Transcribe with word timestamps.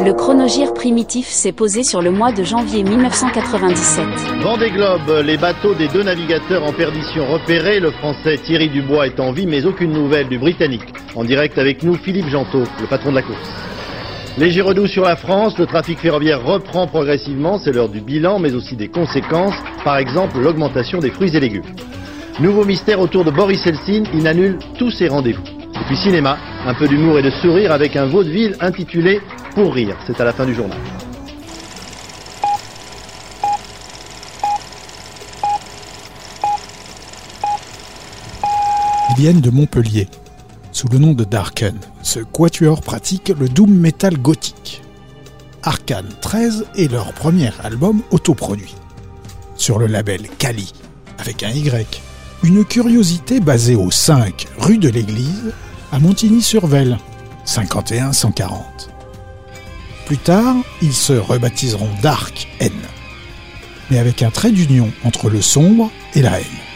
Le 0.00 0.12
chronogire 0.12 0.74
primitif 0.74 1.26
s'est 1.26 1.52
posé 1.52 1.82
sur 1.82 2.00
le 2.00 2.10
mois 2.10 2.30
de 2.30 2.44
janvier 2.44 2.84
1997. 2.84 4.06
Vendée 4.42 4.70
Globe, 4.70 5.24
les 5.24 5.36
bateaux 5.36 5.74
des 5.74 5.88
deux 5.88 6.04
navigateurs 6.04 6.64
en 6.64 6.72
perdition 6.72 7.26
repérés, 7.26 7.80
le 7.80 7.90
français 7.90 8.38
Thierry 8.38 8.68
Dubois 8.68 9.08
est 9.08 9.18
en 9.18 9.32
vie, 9.32 9.46
mais 9.46 9.66
aucune 9.66 9.92
nouvelle 9.92 10.28
du 10.28 10.38
britannique. 10.38 10.94
En 11.16 11.24
direct 11.24 11.58
avec 11.58 11.82
nous, 11.82 11.94
Philippe 11.94 12.28
Gentot, 12.28 12.62
le 12.80 12.86
patron 12.86 13.10
de 13.10 13.16
la 13.16 13.22
course. 13.22 13.50
Léger 14.38 14.60
redoux 14.60 14.86
sur 14.86 15.02
la 15.02 15.16
France, 15.16 15.58
le 15.58 15.66
trafic 15.66 15.98
ferroviaire 15.98 16.44
reprend 16.44 16.86
progressivement, 16.86 17.58
c'est 17.58 17.72
l'heure 17.72 17.88
du 17.88 18.00
bilan, 18.00 18.38
mais 18.38 18.54
aussi 18.54 18.76
des 18.76 18.88
conséquences, 18.88 19.56
par 19.82 19.98
exemple 19.98 20.38
l'augmentation 20.38 21.00
des 21.00 21.10
fruits 21.10 21.36
et 21.36 21.40
légumes. 21.40 21.64
Nouveau 22.38 22.64
mystère 22.64 23.00
autour 23.00 23.24
de 23.24 23.32
Boris 23.32 23.66
Helsin, 23.66 24.04
il 24.14 24.28
annule 24.28 24.58
tous 24.78 24.92
ses 24.92 25.08
rendez-vous. 25.08 25.42
Et 25.74 25.84
puis 25.86 25.96
cinéma, 25.96 26.38
un 26.66 26.74
peu 26.74 26.86
d'humour 26.86 27.18
et 27.18 27.22
de 27.22 27.30
sourire 27.30 27.72
avec 27.72 27.96
un 27.96 28.06
vaudeville 28.06 28.56
intitulé 28.60 29.20
Pour 29.58 29.74
rire. 29.74 29.96
C'est 30.06 30.20
à 30.20 30.24
la 30.24 30.32
fin 30.32 30.46
du 30.46 30.54
journal. 30.54 30.78
Ils 39.10 39.16
viennent 39.16 39.40
de 39.40 39.50
Montpellier. 39.50 40.06
Sous 40.70 40.86
le 40.86 40.98
nom 40.98 41.12
de 41.12 41.24
Darken, 41.24 41.76
ce 42.02 42.20
quatuor 42.20 42.82
pratique 42.82 43.32
le 43.36 43.48
doom 43.48 43.74
metal 43.74 44.16
gothique. 44.16 44.80
Arcane 45.64 46.14
13 46.20 46.66
est 46.76 46.92
leur 46.92 47.12
premier 47.12 47.50
album 47.64 48.02
autoproduit. 48.12 48.76
Sur 49.56 49.80
le 49.80 49.88
label 49.88 50.28
Kali, 50.38 50.72
avec 51.18 51.42
un 51.42 51.50
Y, 51.50 52.00
une 52.44 52.64
curiosité 52.64 53.40
basée 53.40 53.74
au 53.74 53.90
5 53.90 54.46
rue 54.56 54.78
de 54.78 54.88
l'Église, 54.88 55.52
à 55.90 55.98
Montigny-sur-Velle, 55.98 56.96
51 57.44 58.12
140. 58.12 58.92
Plus 60.08 60.16
tard, 60.16 60.56
ils 60.80 60.94
se 60.94 61.12
rebaptiseront 61.12 61.90
Dark 62.00 62.48
N, 62.60 62.72
mais 63.90 63.98
avec 63.98 64.22
un 64.22 64.30
trait 64.30 64.52
d'union 64.52 64.90
entre 65.04 65.28
le 65.28 65.42
sombre 65.42 65.90
et 66.14 66.22
la 66.22 66.40
haine. 66.40 66.67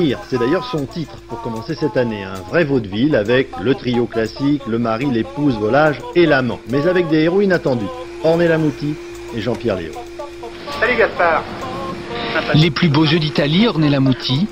Rire, 0.00 0.18
c'est 0.28 0.38
d'ailleurs 0.38 0.64
son 0.64 0.86
titre 0.86 1.16
pour 1.28 1.40
commencer 1.42 1.74
cette 1.74 1.96
année. 1.96 2.24
Un 2.24 2.40
vrai 2.48 2.64
vaudeville 2.64 3.14
avec 3.14 3.48
le 3.60 3.74
trio 3.74 4.06
classique, 4.06 4.62
le 4.66 4.78
mari, 4.78 5.06
l'épouse, 5.10 5.56
volage 5.58 5.98
et 6.14 6.26
l'amant. 6.26 6.58
Mais 6.70 6.86
avec 6.86 7.08
des 7.08 7.20
héros 7.20 7.42
inattendus. 7.42 7.86
Ornella 8.24 8.58
Mouti 8.58 8.94
et 9.36 9.40
Jean-Pierre 9.40 9.76
Léo. 9.76 9.92
Salut 10.80 10.96
Gaspard 10.96 11.44
Les 12.54 12.70
plus 12.70 12.88
beaux 12.88 13.04
yeux 13.04 13.18
d'Italie, 13.18 13.66
Ornella 13.68 14.00
Mouti, 14.00 14.46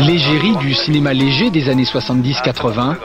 l'égérie 0.00 0.56
du 0.56 0.74
cinéma 0.74 1.12
léger 1.12 1.50
des 1.50 1.68
années 1.68 1.84
70-80, 1.84 2.96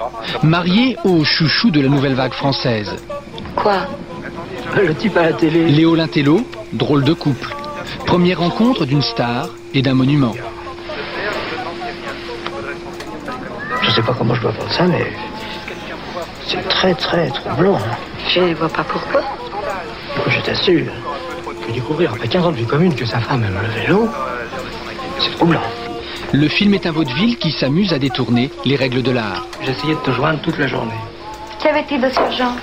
mariée 0.43 0.97
au 1.03 1.23
chouchou 1.23 1.69
de 1.69 1.81
la 1.81 1.89
nouvelle 1.89 2.15
vague 2.15 2.33
française. 2.33 2.95
Quoi? 3.55 3.87
Le 4.75 4.93
type 4.95 5.17
à 5.17 5.23
la 5.23 5.33
télé. 5.33 5.69
Léo 5.69 5.95
Lintello, 5.95 6.41
drôle 6.73 7.03
de 7.03 7.13
couple. 7.13 7.55
Première 8.05 8.39
rencontre 8.39 8.85
d'une 8.85 9.01
star 9.01 9.49
et 9.73 9.81
d'un 9.81 9.93
monument. 9.93 10.33
Je 13.89 13.95
sais 13.95 14.01
pas 14.03 14.13
comment 14.13 14.35
je 14.35 14.41
dois 14.41 14.51
prendre 14.51 14.71
ça, 14.71 14.85
mais 14.85 15.11
c'est 16.45 16.61
très 16.69 16.93
très 16.93 17.27
troublant. 17.29 17.79
Je 18.27 18.39
ne 18.39 18.53
vois 18.53 18.69
pas 18.69 18.83
pourquoi. 18.83 19.21
Je 20.27 20.39
t'assure 20.41 20.85
que 21.65 21.71
découvrir 21.71 22.13
après 22.13 22.27
15 22.27 22.45
ans 22.45 22.51
de 22.51 22.57
vie 22.57 22.67
commune 22.67 22.93
que 22.93 23.05
sa 23.05 23.19
femme 23.19 23.43
aime 23.43 23.57
le 23.59 23.81
vélo, 23.81 24.07
c'est 25.17 25.31
troublant. 25.31 25.63
Le 26.31 26.47
film 26.47 26.75
est 26.75 26.85
un 26.85 26.91
vaudeville 26.91 27.37
qui 27.37 27.51
s'amuse 27.51 27.91
à 27.91 27.97
détourner 27.97 28.51
les 28.63 28.75
règles 28.75 29.01
de 29.01 29.09
l'art. 29.09 29.47
J'essayais 29.65 29.95
de 29.95 29.99
te 29.99 30.11
joindre 30.11 30.39
toute 30.41 30.59
la 30.59 30.67
journée. 30.67 30.93
Qu'avait-il 31.59 31.99
de 31.99 32.09
ce 32.09 32.37
genre 32.37 32.53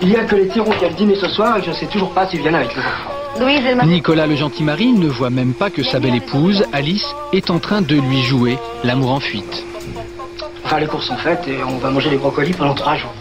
Il 0.00 0.10
y 0.10 0.16
a 0.16 0.24
que 0.24 0.34
les 0.34 0.48
tyrons 0.48 0.72
qui 0.72 0.84
a 0.84 0.88
le 0.88 0.94
dîner 0.94 1.14
ce 1.14 1.28
soir 1.28 1.58
et 1.58 1.62
je 1.62 1.70
ne 1.70 1.74
sais 1.74 1.86
toujours 1.86 2.12
pas 2.12 2.26
s'ils 2.26 2.40
viennent 2.40 2.56
avec 2.56 2.74
les 2.74 2.82
enfants. 2.82 3.12
Louise, 3.38 3.76
m'a... 3.76 3.84
Nicolas 3.84 4.26
le 4.26 4.34
gentil 4.34 4.64
mari 4.64 4.92
ne 4.92 5.08
voit 5.08 5.30
même 5.30 5.54
pas 5.54 5.70
que 5.70 5.84
sa 5.84 6.00
belle 6.00 6.16
épouse, 6.16 6.64
Alice, 6.72 7.14
est 7.32 7.50
en 7.50 7.60
train 7.60 7.82
de 7.82 7.94
lui 7.94 8.22
jouer 8.22 8.58
l'amour 8.82 9.12
en 9.12 9.20
fuite. 9.20 9.64
Les 10.78 10.86
courses 10.86 11.06
sont 11.06 11.16
faites 11.16 11.46
et 11.46 11.62
on 11.62 11.76
va 11.78 11.90
manger 11.90 12.08
les 12.08 12.16
brocolis 12.16 12.54
pendant 12.54 12.74
trois 12.74 12.96
jours. 12.96 13.12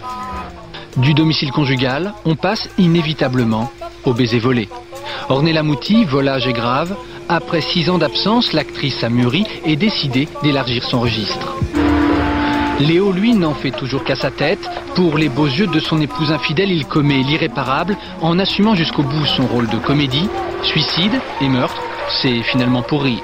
Du 0.97 1.13
domicile 1.13 1.51
conjugal, 1.51 2.13
on 2.25 2.35
passe 2.35 2.69
inévitablement 2.77 3.71
au 4.05 4.13
baiser 4.13 4.39
volé. 4.39 4.69
Ornella 5.29 5.61
Mouti, 5.61 6.05
volage 6.05 6.47
est 6.47 6.53
grave. 6.53 6.95
Après 7.29 7.61
six 7.61 7.89
ans 7.89 7.97
d'absence, 7.97 8.53
l'actrice 8.53 9.03
a 9.03 9.09
mûri 9.09 9.45
et 9.65 9.75
décidé 9.75 10.27
d'élargir 10.43 10.83
son 10.83 11.01
registre. 11.01 11.55
Léo, 12.79 13.11
lui, 13.11 13.35
n'en 13.35 13.53
fait 13.53 13.71
toujours 13.71 14.05
qu'à 14.05 14.15
sa 14.15 14.31
tête. 14.31 14.69
Pour 14.95 15.17
les 15.17 15.29
beaux 15.29 15.45
yeux 15.45 15.67
de 15.67 15.79
son 15.79 16.01
épouse 16.01 16.31
infidèle, 16.31 16.71
il 16.71 16.85
commet 16.85 17.21
l'irréparable 17.21 17.97
en 18.21 18.39
assumant 18.39 18.75
jusqu'au 18.75 19.03
bout 19.03 19.25
son 19.25 19.45
rôle 19.45 19.67
de 19.67 19.77
comédie. 19.77 20.29
Suicide 20.63 21.19
et 21.41 21.49
meurtre, 21.49 21.81
c'est 22.21 22.41
finalement 22.43 22.81
pour 22.81 23.03
rire. 23.03 23.23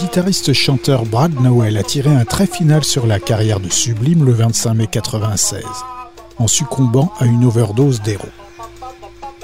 Le 0.00 0.06
guitariste 0.06 0.54
chanteur 0.54 1.04
Brad 1.04 1.38
Nowell 1.42 1.76
a 1.76 1.82
tiré 1.82 2.08
un 2.08 2.24
trait 2.24 2.46
final 2.46 2.84
sur 2.84 3.06
la 3.06 3.20
carrière 3.20 3.60
de 3.60 3.68
Sublime 3.68 4.24
le 4.24 4.32
25 4.32 4.72
mai 4.72 4.86
96, 4.86 5.62
en 6.38 6.48
succombant 6.48 7.12
à 7.18 7.26
une 7.26 7.44
overdose 7.44 8.00
d'héros. 8.00 8.24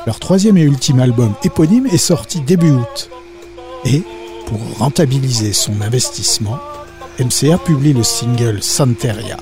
Leur 0.06 0.18
troisième 0.18 0.56
et 0.56 0.62
ultime 0.62 1.00
album 1.00 1.34
éponyme 1.44 1.86
est 1.86 1.98
sorti 1.98 2.40
début 2.40 2.70
août. 2.70 3.10
Et, 3.84 4.02
pour 4.46 4.78
rentabiliser 4.78 5.52
son 5.52 5.82
investissement, 5.82 6.58
MCA 7.20 7.58
publie 7.58 7.92
le 7.92 8.02
single 8.02 8.62
Santeria, 8.62 9.36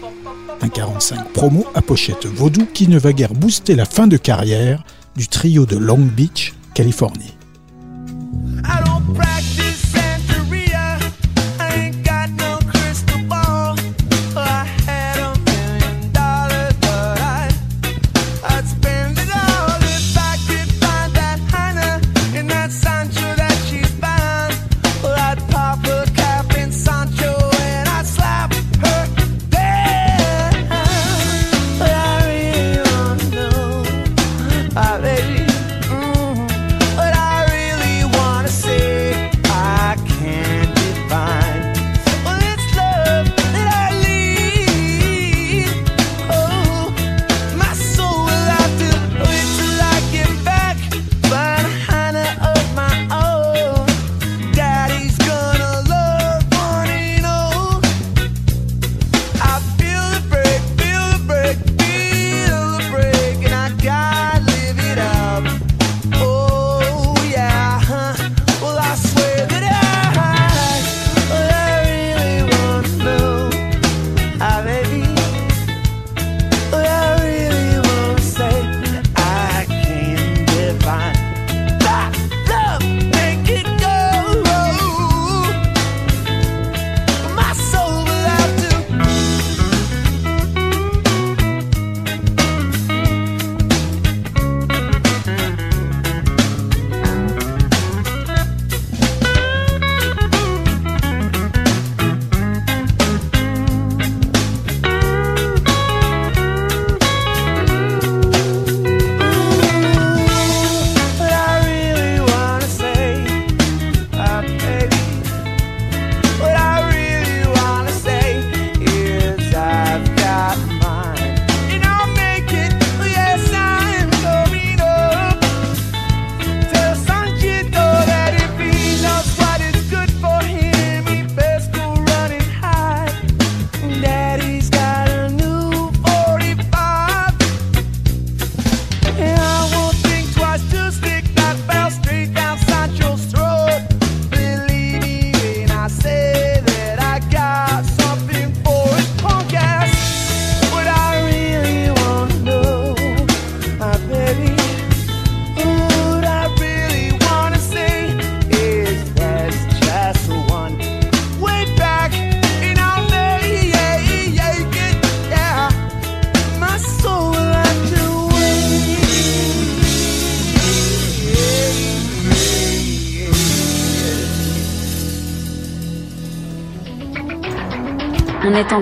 un 0.63 0.69
45 0.69 1.33
promo 1.33 1.65
à 1.77 1.81
pochette 1.81 2.27
vaudou 2.27 2.67
qui 2.75 2.89
ne 2.89 2.99
va 2.99 3.13
guère 3.13 3.35
booster 3.35 3.77
la 3.77 3.85
fin 3.85 4.09
de 4.09 4.17
carrière 4.17 4.83
du 5.15 5.29
trio 5.29 5.65
de 5.65 5.77
Long 5.77 6.09
Beach, 6.17 6.55
Californie. 6.75 7.35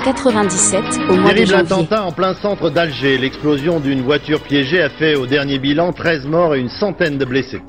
1997, 0.04 1.10
au 1.10 1.14
mois 1.14 1.30
Terrible 1.30 1.52
de 1.52 1.54
attentat 1.54 2.02
en 2.02 2.10
plein 2.10 2.34
centre 2.34 2.70
d'Alger. 2.70 3.18
L'explosion 3.18 3.78
d'une 3.78 4.00
voiture 4.00 4.40
piégée 4.40 4.82
a 4.82 4.88
fait 4.88 5.14
au 5.14 5.26
dernier 5.26 5.60
bilan 5.60 5.92
13 5.92 6.26
morts 6.26 6.56
et 6.56 6.58
une 6.58 6.70
centaine 6.70 7.18
de 7.18 7.24
blessés. 7.24 7.62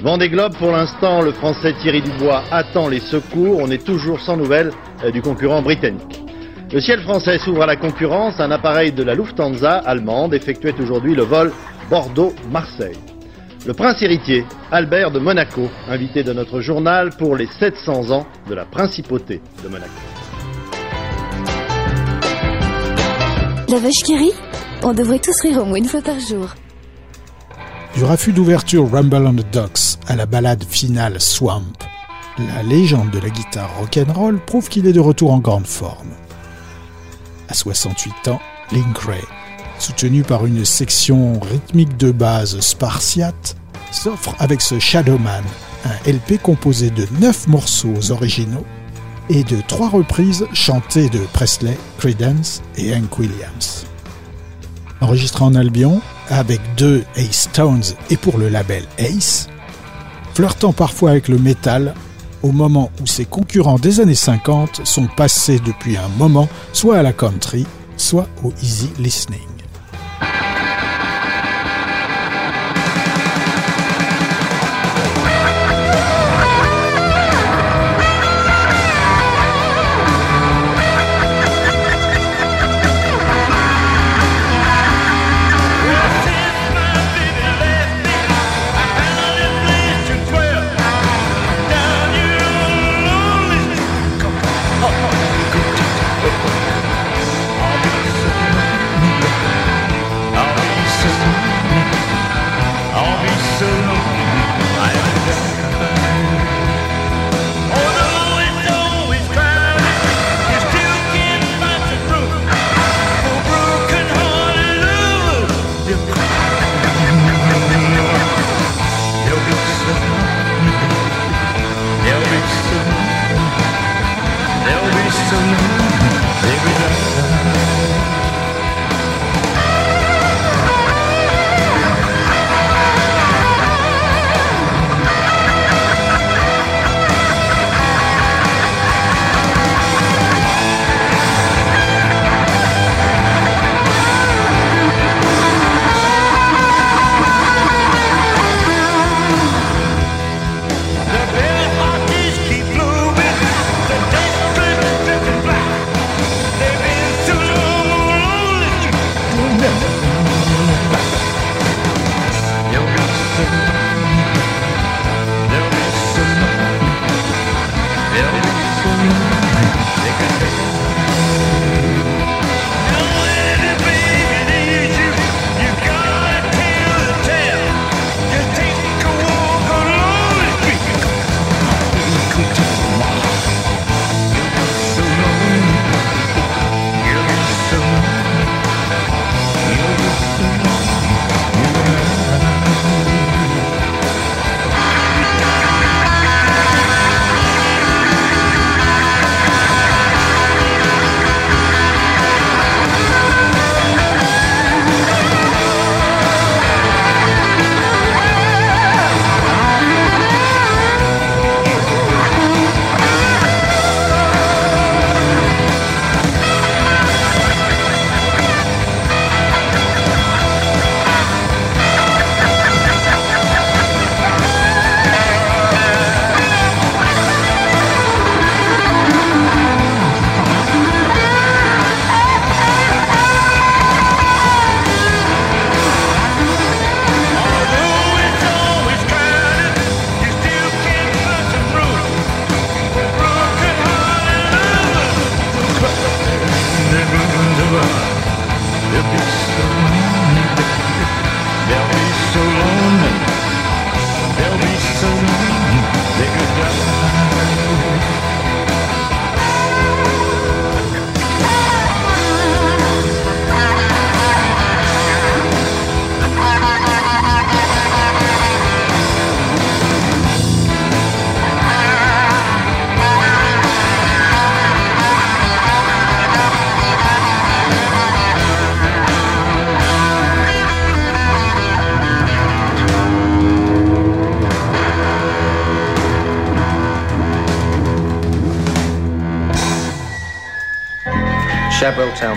Vendée 0.00 0.28
Globe, 0.28 0.54
pour 0.56 0.70
l'instant, 0.70 1.20
le 1.20 1.32
français 1.32 1.74
Thierry 1.82 2.00
Dubois 2.00 2.44
attend 2.52 2.88
les 2.88 3.00
secours. 3.00 3.58
On 3.60 3.72
est 3.72 3.84
toujours 3.84 4.20
sans 4.20 4.36
nouvelles 4.36 4.70
euh, 5.02 5.10
du 5.10 5.20
concurrent 5.20 5.62
britannique. 5.62 6.22
Le 6.72 6.80
ciel 6.80 7.00
français 7.00 7.38
s'ouvre 7.38 7.62
à 7.62 7.66
la 7.66 7.74
concurrence. 7.74 8.38
Un 8.38 8.52
appareil 8.52 8.92
de 8.92 9.02
la 9.02 9.16
Lufthansa 9.16 9.78
allemande 9.78 10.32
effectuait 10.32 10.80
aujourd'hui 10.80 11.16
le 11.16 11.24
vol 11.24 11.50
Bordeaux-Marseille. 11.90 12.98
Le 13.66 13.74
prince 13.74 14.00
héritier, 14.00 14.44
Albert 14.70 15.10
de 15.10 15.18
Monaco, 15.18 15.68
invité 15.88 16.22
de 16.22 16.32
notre 16.32 16.60
journal 16.60 17.10
pour 17.18 17.34
les 17.34 17.46
700 17.46 18.12
ans 18.12 18.26
de 18.48 18.54
la 18.54 18.64
principauté 18.64 19.40
de 19.64 19.68
Monaco. 19.68 20.13
La 23.68 23.78
vache 23.78 24.02
qui 24.02 24.16
rit 24.16 24.32
On 24.82 24.92
devrait 24.92 25.18
tous 25.18 25.40
rire 25.40 25.62
au 25.62 25.64
moins 25.64 25.78
une 25.78 25.88
fois 25.88 26.02
par 26.02 26.20
jour. 26.20 26.48
Du 27.94 28.04
raffut 28.04 28.32
d'ouverture 28.32 28.90
Rumble 28.90 29.26
on 29.26 29.34
the 29.34 29.52
Docks 29.52 29.98
à 30.06 30.16
la 30.16 30.26
balade 30.26 30.64
finale 30.68 31.20
Swamp, 31.20 31.72
la 32.38 32.62
légende 32.62 33.10
de 33.10 33.18
la 33.18 33.30
guitare 33.30 33.70
rock'n'roll 33.78 34.38
prouve 34.44 34.68
qu'il 34.68 34.86
est 34.86 34.92
de 34.92 35.00
retour 35.00 35.32
en 35.32 35.38
grande 35.38 35.66
forme. 35.66 36.10
À 37.48 37.54
68 37.54 38.28
ans, 38.28 38.40
Link 38.72 38.98
Ray, 38.98 39.22
soutenu 39.78 40.22
par 40.22 40.44
une 40.44 40.64
section 40.64 41.40
rythmique 41.40 41.96
de 41.96 42.10
base 42.10 42.60
spartiate, 42.60 43.56
s'offre 43.92 44.34
avec 44.40 44.60
ce 44.60 44.78
Shadowman, 44.78 45.44
un 45.86 46.10
LP 46.10 46.40
composé 46.42 46.90
de 46.90 47.06
9 47.20 47.48
morceaux 47.48 48.10
originaux 48.10 48.66
et 49.30 49.44
de 49.44 49.60
3 49.66 49.88
reprises 49.88 50.46
chantées 50.52 51.08
de 51.08 51.20
Presley, 51.32 51.76
Creedence 51.98 52.62
et 52.76 52.94
Hank 52.94 53.18
Williams. 53.18 53.86
Enregistré 55.00 55.44
en 55.44 55.54
Albion, 55.54 56.00
avec 56.28 56.60
deux 56.76 57.04
Ace 57.16 57.48
Stones 57.50 57.82
et 58.10 58.16
pour 58.16 58.38
le 58.38 58.48
label 58.48 58.84
Ace, 58.98 59.48
flirtant 60.34 60.72
parfois 60.72 61.10
avec 61.10 61.28
le 61.28 61.38
métal, 61.38 61.94
au 62.42 62.52
moment 62.52 62.90
où 63.00 63.06
ses 63.06 63.24
concurrents 63.24 63.78
des 63.78 64.00
années 64.00 64.14
50 64.14 64.82
sont 64.84 65.08
passés 65.16 65.60
depuis 65.64 65.96
un 65.96 66.08
moment 66.18 66.48
soit 66.72 66.98
à 66.98 67.02
la 67.02 67.12
country, 67.12 67.66
soit 67.96 68.28
au 68.42 68.52
easy 68.62 68.90
listening. 68.98 69.53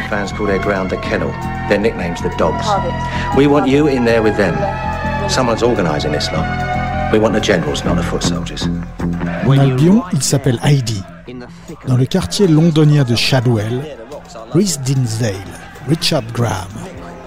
Fans 0.07 0.31
call 0.31 0.47
their 0.47 0.59
ground 0.59 0.89
the 0.89 0.97
kennel. 0.97 1.31
Their 1.69 1.79
nickname's 1.79 2.21
the 2.21 2.29
Dogs. 2.37 2.65
We 3.35 3.47
want 3.47 3.67
you 3.67 3.87
in 3.87 4.05
there 4.05 4.21
with 4.21 4.37
them. 4.37 4.55
Someone's 5.29 5.63
organising 5.63 6.11
this 6.11 6.31
lot. 6.31 6.45
We 7.11 7.19
want 7.19 7.33
the 7.33 7.41
generals, 7.41 7.83
not 7.83 7.95
the 7.95 8.03
foot 8.03 8.23
soldiers. 8.23 8.67
En 9.45 9.57
Albion, 9.57 10.03
il 10.13 10.21
s'appelle 10.21 10.59
Heidi. 10.63 11.03
Dans 11.87 11.97
le 11.97 12.05
quartier 12.05 12.47
londonien 12.47 13.03
de 13.03 13.15
Shadwell, 13.15 13.97
Rhys 14.53 14.77
Dinsdale, 14.85 15.33
Richard 15.87 16.23
Graham, 16.33 16.67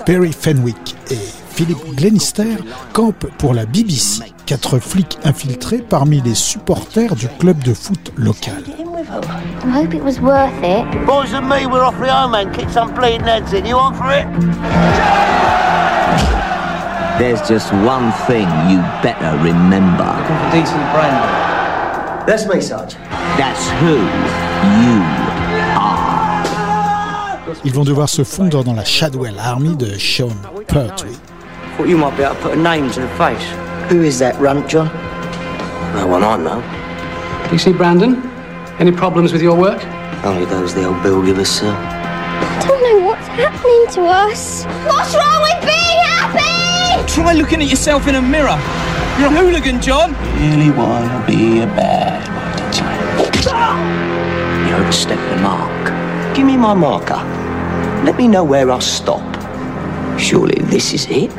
Perry 0.06 0.32
Fenwick 0.32 0.96
et 1.10 1.18
Philip 1.50 1.78
Glenister 1.94 2.56
campent 2.92 3.30
pour 3.38 3.54
la 3.54 3.66
BBC, 3.66 4.22
quatre 4.46 4.78
flics 4.78 5.18
infiltrés 5.24 5.78
parmi 5.78 6.20
les 6.22 6.34
supporters 6.34 7.14
du 7.14 7.28
club 7.38 7.62
de 7.62 7.74
foot 7.74 8.12
local. 8.16 8.64
I 9.12 9.70
hope 9.70 9.92
it 9.92 10.04
was 10.04 10.20
worth 10.20 10.62
it. 10.62 11.06
Boys 11.06 11.32
and 11.32 11.48
me, 11.48 11.66
we're 11.66 11.82
off 11.82 11.98
the 11.98 12.12
home 12.12 12.34
and 12.34 12.54
kick 12.54 12.68
some 12.68 12.94
bleeding 12.94 13.22
heads 13.26 13.52
in. 13.52 13.66
You 13.66 13.76
on 13.76 13.92
for 13.94 14.12
it? 14.12 14.24
There's 17.18 17.42
just 17.48 17.72
one 17.72 18.12
thing 18.28 18.46
you 18.70 18.78
better 19.02 19.36
remember. 19.42 20.06
Decent 20.52 20.80
brandy. 20.94 21.26
That's 22.24 22.46
me, 22.46 22.60
Sarge. 22.60 22.94
That's 23.36 23.68
who 23.80 23.96
you 24.78 25.02
are. 25.76 26.20
Ils 27.64 27.72
vont 27.72 27.84
devoir 27.84 28.08
se 28.08 28.22
fondre 28.22 28.62
dans 28.62 28.76
la 28.76 28.84
Shadwell 28.84 29.40
Army 29.40 29.74
de 29.76 29.98
Sean 29.98 30.36
Pertwee. 30.68 31.18
Thought 31.76 31.88
you 31.88 31.98
might 31.98 32.16
be 32.16 32.22
able 32.22 32.36
to 32.36 32.42
put 32.42 32.52
a 32.52 32.56
name 32.56 32.88
to 32.92 33.00
the 33.00 33.08
face. 33.18 33.44
Who 33.90 34.02
is 34.02 34.20
that 34.20 34.40
runt, 34.40 34.68
John? 34.68 34.86
No 35.96 36.06
one 36.06 36.22
I 36.22 36.36
know. 36.36 36.62
Do 37.48 37.52
you 37.52 37.58
see 37.58 37.72
Brandon? 37.72 38.29
Any 38.80 38.92
problems 38.92 39.30
with 39.30 39.42
your 39.42 39.58
work? 39.58 39.84
Only 40.24 40.46
those 40.46 40.74
the 40.74 40.86
old 40.86 41.02
bill 41.02 41.22
give 41.22 41.38
us, 41.38 41.50
sir. 41.50 41.68
I 41.68 42.64
don't 42.66 42.82
know 42.82 43.06
what's 43.06 43.28
happening 43.28 43.86
to 43.92 44.08
us. 44.08 44.64
What's 44.88 45.14
wrong 45.14 45.42
with 45.42 45.60
being 45.60 46.00
happy? 46.08 47.12
Try 47.12 47.34
looking 47.34 47.60
at 47.60 47.68
yourself 47.68 48.08
in 48.08 48.14
a 48.14 48.22
mirror. 48.22 48.58
You're 49.18 49.28
a 49.28 49.36
hooligan, 49.36 49.82
John. 49.82 50.14
Really 50.40 50.70
wanna 50.70 51.22
be 51.26 51.60
a 51.60 51.66
bad 51.66 52.24
You 54.66 54.74
overstepped 54.80 55.28
the 55.28 55.42
mark. 55.42 56.34
Give 56.34 56.46
me 56.46 56.56
my 56.56 56.72
marker. 56.72 57.22
Let 58.06 58.16
me 58.16 58.28
know 58.28 58.44
where 58.44 58.70
I'll 58.70 58.80
stop. 58.80 59.20
Surely 60.18 60.58
this 60.70 60.94
is 60.94 61.06
it? 61.10 61.30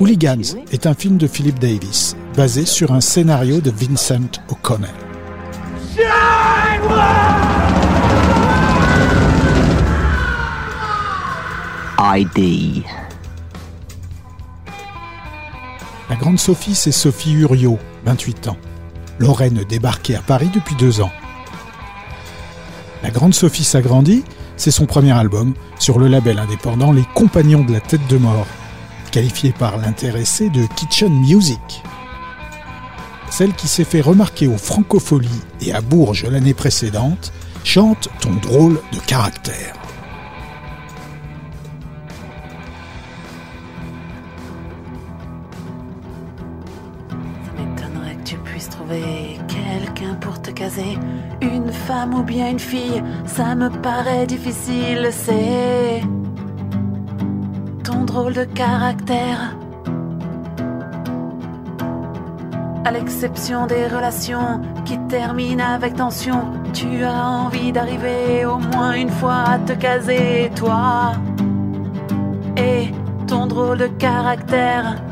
Hooligans 0.00 0.56
est 0.72 0.86
un 0.86 0.94
film 0.94 1.18
de 1.18 1.26
Philip 1.26 1.58
Davis, 1.58 2.16
basé 2.34 2.64
sur 2.64 2.92
un 2.92 3.02
scénario 3.02 3.60
de 3.60 3.70
Vincent 3.70 4.40
O'Connell. 4.48 5.05
ID. 11.98 12.82
La 16.08 16.16
grande 16.16 16.38
Sophie, 16.38 16.74
c'est 16.74 16.92
Sophie 16.92 17.32
Uriot, 17.32 17.78
28 18.04 18.48
ans. 18.48 18.56
Lorraine 19.18 19.64
débarquée 19.68 20.14
à 20.14 20.20
Paris 20.20 20.50
depuis 20.54 20.74
deux 20.76 21.00
ans. 21.00 21.10
La 23.02 23.10
grande 23.10 23.34
Sophie 23.34 23.64
s'agrandit, 23.64 24.24
c'est 24.56 24.70
son 24.70 24.86
premier 24.86 25.12
album 25.12 25.54
sur 25.78 25.98
le 25.98 26.08
label 26.08 26.38
indépendant 26.38 26.92
Les 26.92 27.04
Compagnons 27.14 27.64
de 27.64 27.72
la 27.72 27.80
Tête 27.80 28.06
de 28.08 28.18
Mort, 28.18 28.46
qualifié 29.10 29.52
par 29.52 29.76
l'intéressé 29.78 30.48
de 30.48 30.64
Kitchen 30.76 31.12
Music. 31.12 31.82
Celle 33.38 33.52
qui 33.52 33.68
s'est 33.68 33.84
fait 33.84 34.00
remarquer 34.00 34.46
aux 34.46 34.56
Francopholies 34.56 35.42
et 35.60 35.70
à 35.74 35.82
Bourges 35.82 36.24
l'année 36.24 36.54
précédente 36.54 37.34
chante 37.64 38.08
ton 38.22 38.32
drôle 38.36 38.80
de 38.94 38.98
caractère. 39.00 39.74
m'étonnerait 47.58 48.14
que 48.14 48.22
tu 48.24 48.38
puisses 48.38 48.70
trouver 48.70 49.38
quelqu'un 49.48 50.14
pour 50.14 50.40
te 50.40 50.50
caser. 50.50 50.96
Une 51.42 51.70
femme 51.70 52.14
ou 52.14 52.22
bien 52.22 52.48
une 52.48 52.58
fille, 52.58 53.02
ça 53.26 53.54
me 53.54 53.68
paraît 53.82 54.26
difficile, 54.26 55.10
c'est 55.12 56.00
ton 57.84 58.06
drôle 58.06 58.32
de 58.32 58.44
caractère. 58.44 59.54
À 62.86 62.92
l'exception 62.92 63.66
des 63.66 63.88
relations 63.88 64.60
qui 64.84 64.96
terminent 65.08 65.74
avec 65.74 65.96
tension, 65.96 66.52
tu 66.72 67.02
as 67.02 67.28
envie 67.28 67.72
d'arriver 67.72 68.44
au 68.44 68.58
moins 68.58 68.92
une 68.92 69.10
fois 69.10 69.42
à 69.54 69.58
te 69.58 69.72
caser, 69.72 70.52
toi. 70.54 71.14
Et 72.56 72.92
ton 73.26 73.48
drôle 73.48 73.78
de 73.78 73.88
caractère. 73.88 75.02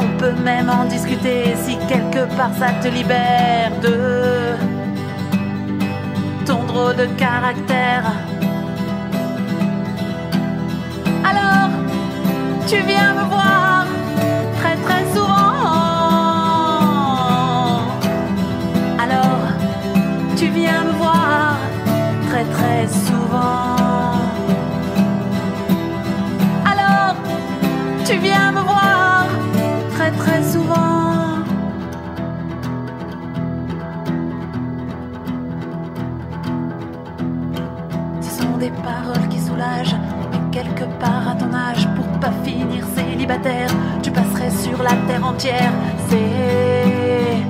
On 0.00 0.18
peut 0.18 0.32
même 0.42 0.68
en 0.68 0.84
discuter 0.84 1.54
si 1.62 1.76
quelque 1.86 2.26
part 2.36 2.50
ça 2.58 2.70
te 2.82 2.88
libère 2.88 3.70
de 3.80 4.56
ton 6.44 6.64
drôle 6.64 6.96
de 6.96 7.06
caractère. 7.16 8.04
Alors, 11.24 11.70
tu 12.66 12.76
viens 12.82 13.14
me 13.14 13.24
voir 13.28 13.67
pas 42.20 42.32
finir 42.44 42.84
célibataire, 42.94 43.70
tu 44.02 44.10
passerais 44.10 44.50
sur 44.50 44.82
la 44.82 44.92
terre 45.06 45.24
entière. 45.24 45.72
C'est 46.08 47.42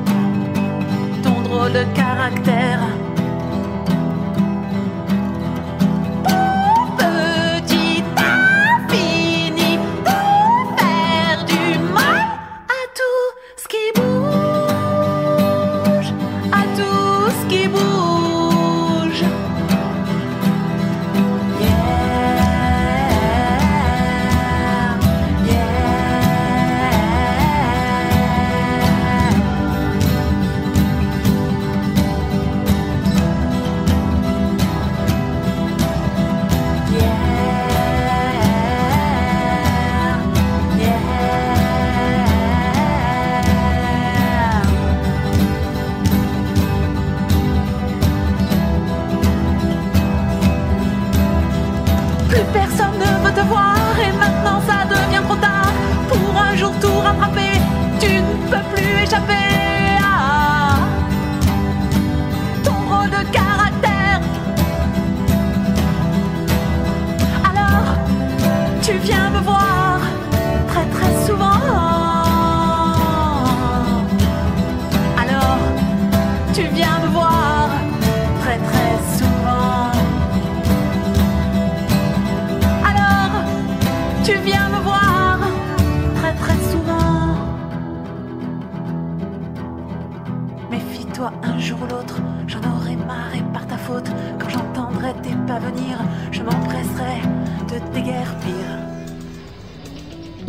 ton 1.22 1.40
drôle 1.42 1.72
de 1.72 1.84
caractère. 1.94 2.97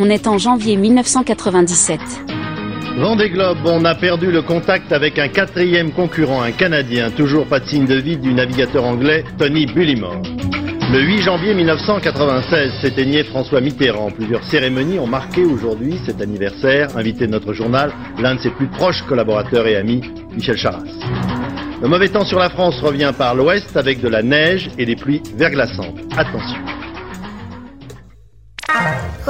On 0.10 0.12
est 0.12 0.26
en 0.26 0.40
janvier 0.40 0.76
1997. 0.76 2.00
Vendée 2.98 3.30
Globe, 3.30 3.60
on 3.66 3.86
a 3.86 3.94
perdu 3.94 4.32
le 4.32 4.42
contact 4.42 4.92
avec 4.92 5.20
un 5.20 5.28
quatrième 5.28 5.92
concurrent, 5.92 6.42
un 6.42 6.50
Canadien. 6.50 7.12
Toujours 7.12 7.46
pas 7.46 7.60
de 7.60 7.68
signe 7.68 7.86
de 7.86 7.94
vie 7.94 8.18
du 8.18 8.34
navigateur 8.34 8.86
anglais 8.86 9.24
Tony 9.38 9.68
Bullimore. 9.68 10.24
Le 10.92 11.00
8 11.00 11.22
janvier 11.22 11.54
1996 11.54 12.82
s'éteignait 12.82 13.24
François 13.24 13.62
Mitterrand. 13.62 14.10
Plusieurs 14.10 14.44
cérémonies 14.46 14.98
ont 14.98 15.06
marqué 15.06 15.46
aujourd'hui 15.46 16.00
cet 16.08 16.22
anniversaire. 16.22 16.98
Invité 16.98 17.28
de 17.28 17.32
notre 17.32 17.54
journal, 17.54 17.92
l'un 18.20 18.34
de 18.34 18.40
ses 18.40 18.50
plus 18.50 18.68
proches 18.68 19.04
collaborateurs 19.04 19.68
et 19.68 19.76
amis, 19.76 20.02
Michel 20.36 20.58
Charras. 20.58 20.82
Le 21.84 21.88
mauvais 21.88 22.10
temps 22.10 22.26
sur 22.26 22.40
la 22.40 22.50
France 22.50 22.82
revient 22.82 23.14
par 23.16 23.36
l'ouest 23.36 23.78
avec 23.78 24.02
de 24.02 24.08
la 24.08 24.24
neige 24.24 24.72
et 24.80 24.88
des 24.88 24.96
pluies 24.96 25.22
verglaçantes. 25.36 26.00
Attention. 26.18 26.59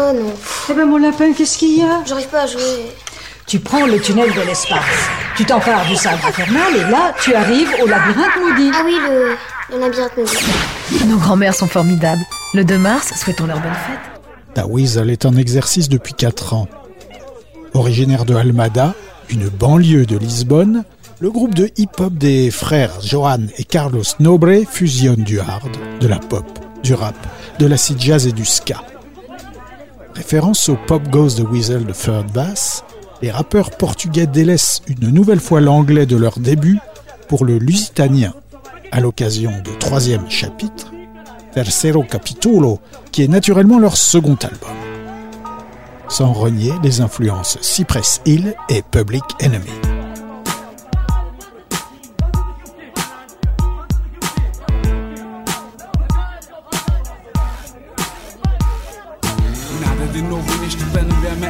Oh 0.09 0.13
non. 0.13 0.33
Eh 0.69 0.73
ben 0.73 0.85
mon 0.85 0.97
lapin, 0.97 1.33
qu'est-ce 1.33 1.57
qu'il 1.57 1.77
y 1.77 1.81
a? 1.83 2.03
J'arrive 2.05 2.27
pas 2.29 2.43
à 2.43 2.47
jouer. 2.47 2.61
Tu 3.45 3.59
prends 3.59 3.85
le 3.85 3.99
tunnel 3.99 4.31
de 4.33 4.41
l'espace. 4.41 4.79
Tu 5.35 5.45
t'empares 5.45 5.85
du 5.87 5.95
sabre 5.95 6.25
infernal 6.25 6.75
et 6.75 6.89
là, 6.91 7.13
tu 7.21 7.33
arrives 7.35 7.69
au 7.83 7.87
labyrinthe 7.87 8.35
maudit. 8.39 8.71
Ah 8.73 8.81
oui, 8.85 8.95
le, 9.07 9.75
le 9.75 9.79
labyrinthe 9.81 10.17
maudit. 10.17 11.05
Nos 11.07 11.17
grands-mères 11.17 11.53
sont 11.55 11.67
formidables. 11.67 12.21
Le 12.53 12.63
2 12.63 12.77
mars, 12.77 13.13
souhaitons 13.15 13.45
leur 13.45 13.59
bonne 13.59 13.71
fête. 13.71 14.21
Ta 14.55 14.65
Weasel 14.65 15.09
est 15.09 15.25
en 15.25 15.35
exercice 15.35 15.89
depuis 15.89 16.13
4 16.13 16.53
ans. 16.53 16.67
Originaire 17.73 18.25
de 18.25 18.35
Almada, 18.35 18.95
une 19.29 19.47
banlieue 19.49 20.05
de 20.07 20.17
Lisbonne, 20.17 20.85
le 21.19 21.29
groupe 21.29 21.53
de 21.53 21.69
hip-hop 21.77 22.13
des 22.13 22.49
frères 22.49 23.01
Johan 23.03 23.41
et 23.57 23.63
Carlos 23.63 24.01
Nobre 24.19 24.63
fusionne 24.69 25.23
du 25.23 25.39
hard, 25.39 25.69
de 25.99 26.07
la 26.07 26.17
pop, 26.17 26.45
du 26.81 26.95
rap, 26.95 27.15
de 27.59 27.67
l'acid 27.67 27.99
jazz 28.01 28.25
et 28.25 28.31
du 28.31 28.45
ska. 28.45 28.81
Référence 30.19 30.67
au 30.67 30.75
Pop 30.75 31.07
Goes 31.07 31.35
the 31.37 31.49
Weasel 31.49 31.85
de 31.85 31.93
Third 31.93 32.29
Bass, 32.33 32.83
les 33.21 33.31
rappeurs 33.31 33.71
portugais 33.71 34.27
délaissent 34.27 34.81
une 34.89 35.11
nouvelle 35.11 35.39
fois 35.39 35.61
l'anglais 35.61 36.05
de 36.05 36.17
leur 36.17 36.39
début 36.39 36.77
pour 37.29 37.45
le 37.45 37.57
lusitanien, 37.57 38.33
à 38.91 38.99
l'occasion 38.99 39.49
du 39.63 39.71
troisième 39.79 40.29
chapitre, 40.29 40.91
Tercero 41.53 42.03
Capitulo, 42.03 42.81
qui 43.13 43.23
est 43.23 43.29
naturellement 43.29 43.79
leur 43.79 43.95
second 43.95 44.35
album. 44.35 44.75
Sans 46.09 46.33
renier 46.33 46.73
les 46.83 46.99
influences 46.99 47.57
Cypress 47.61 48.19
Hill 48.25 48.55
et 48.67 48.81
Public 48.81 49.23
Enemy. 49.41 49.98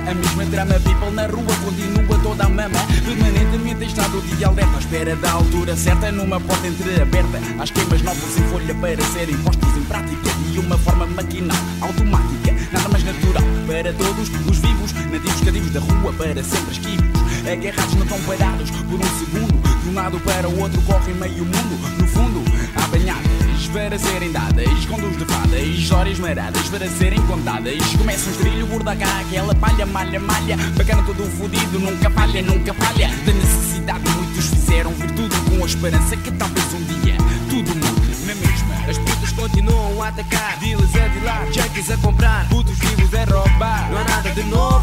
A 0.10 0.14
mesma 0.16 0.44
trama, 0.48 0.74
people 0.80 1.12
na 1.12 1.28
rua 1.28 1.56
Continua 1.64 2.20
toda 2.24 2.46
a 2.46 2.50
mama. 2.50 2.80
Permanentemente 3.06 3.84
em 3.84 3.88
estado 3.88 4.20
de 4.22 4.44
alerta 4.44 4.76
À 4.76 4.80
espera 4.80 5.16
da 5.16 5.32
altura 5.34 5.76
certa 5.76 6.12
Numa 6.12 6.40
porta 6.40 6.66
entreaberta. 6.66 7.40
Há 7.60 7.64
esquemas 7.64 8.02
novos 8.02 8.38
em 8.38 8.42
folha 8.50 8.74
para 8.74 9.02
serem 9.04 9.38
postos 9.38 9.78
em 9.78 9.84
prática 9.84 10.30
De 10.52 10.60
uma 10.62 10.80
forma 10.80 11.06
maquinal, 11.06 11.56
automática. 11.82 12.56
Nada 12.72 12.90
mais 12.90 13.04
natural 13.04 13.44
para 13.68 13.94
todos 13.94 14.30
os 14.50 14.58
vivos 14.58 14.94
Nativos 15.12 15.42
cativos 15.42 15.72
da 15.74 15.80
rua 15.80 16.12
para 16.14 16.44
sempre 16.44 16.72
esquivos. 16.72 17.06
Agarrados 17.46 17.94
não 17.94 18.04
estão 18.04 18.20
parados 18.22 18.72
por 18.72 19.00
um 19.00 19.20
segundo 19.20 19.84
De 19.84 19.90
um 19.90 19.94
lado 19.94 20.20
para 20.22 20.50
o 20.50 20.60
outro 20.60 20.82
correm 20.82 21.14
meio 21.14 21.46
mundo. 21.46 22.00
No 22.00 22.08
fundo, 22.08 22.44
apanhados 22.76 23.39
para 23.70 23.98
serem 23.98 24.32
dadas 24.32 24.86
Contos 24.86 25.18
de 25.18 25.26
fadas, 25.26 25.62
histórias 25.62 26.20
maradas 26.20 26.68
para 26.70 26.88
serem 26.88 27.22
contadas. 27.28 27.96
Começa 27.98 28.30
um 28.30 28.34
trilho, 28.34 28.68
borda 28.68 28.96
cá 28.96 29.20
aquela 29.22 29.54
palha 29.56 29.86
Malha, 29.86 30.20
malha, 30.20 30.58
bacana 30.76 31.04
todo 31.04 31.24
fudido 31.38 31.80
Nunca 31.80 32.10
falha, 32.10 32.42
nunca 32.42 32.74
falha. 32.74 33.10
Da 33.26 33.34
necessidade 33.34 34.10
muitos 34.10 34.48
fizeram 34.48 34.92
virtude 34.92 35.36
Com 35.50 35.64
a 35.64 35.66
esperança 35.66 36.18
que 36.18 36.32
talvez 36.32 36.74
um 36.74 36.84
dia 36.84 37.18
Tudo 37.50 37.70
mude 37.76 38.26
na 38.26 38.36
mesma. 38.36 38.90
As 38.90 38.98
putas 38.98 39.32
continuam 39.32 40.02
a 40.02 40.08
atacar 40.08 40.58
Dealers 40.60 40.96
a 40.96 41.08
dilar, 41.08 41.46
junkies 41.52 41.92
a 41.92 41.98
comprar 41.98 42.48
Putos 42.50 42.78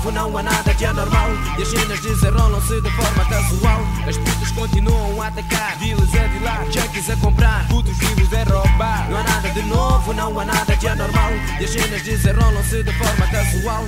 novo, 0.07 0.11
não 0.11 0.39
há 0.39 0.43
nada 0.43 0.75
de 0.75 0.85
anormal 0.85 1.31
E 1.59 1.63
as 1.63 1.69
cenas 1.69 2.01
desenrolam-se 2.01 2.81
de 2.81 2.91
forma 2.91 3.25
casual. 3.25 3.81
As 4.07 4.17
putas 4.17 4.51
continuam 4.53 5.23
a 5.23 5.27
atacar. 5.29 5.77
Dealers 5.79 6.15
a 6.15 6.27
dilar, 6.27 6.65
junkies 6.71 7.11
a 7.11 7.17
comprar. 7.17 7.67
Putos 7.69 7.97
vivos 7.99 8.33
a 8.33 8.45
roubar. 8.45 9.11
Não 9.11 9.19
há 9.19 9.23
nada 9.23 9.51
de 9.51 9.63
novo, 9.63 10.13
não 10.13 10.39
há 10.39 10.45
nada 10.45 10.77
de 10.77 10.89
anormal 10.89 11.31
E 11.61 11.65
as 11.65 11.71
cenas 11.71 12.03
desenrolam-se 12.03 12.83
de 12.83 12.93
forma 12.93 13.27
casual 13.29 13.85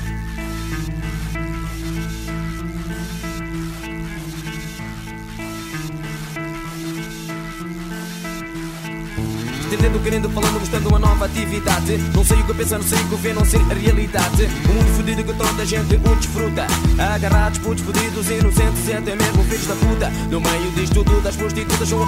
Entendendo, 9.69 10.03
querendo, 10.03 10.31
falando, 10.31 10.61
mostrando 10.61 10.89
uma 10.89 10.99
nova 10.99 11.27
atividade. 11.27 11.99
Não 12.15 12.25
sei 12.25 12.39
o 12.39 12.47
que 12.47 12.55
pensa, 12.55 12.79
não 12.79 12.87
sei 12.87 12.99
o 12.99 13.09
que 13.09 13.17
vê, 13.17 13.35
não 13.35 13.45
sei 13.45 13.61
a 13.61 13.75
realidade. 13.75 14.45
Um 14.45 14.95
fodido 14.97 15.23
que 15.23 15.35
toda 15.35 15.63
a 15.63 15.65
gente 15.67 15.95
o 15.95 16.17
desfruta. 16.17 16.67
Agarrados, 16.99 17.59
putos 17.59 17.85
fodidos, 17.85 18.31
inocentes 18.31 18.89
até 18.89 19.15
mesmo 19.15 19.45
filhos 19.45 19.67
da 19.67 19.75
puta. 19.75 20.11
No 20.31 20.41
meio 20.41 20.73
disto 20.73 21.05
tudo, 21.05 21.29
as 21.29 21.37
prostitutas 21.37 21.87
são 21.87 21.99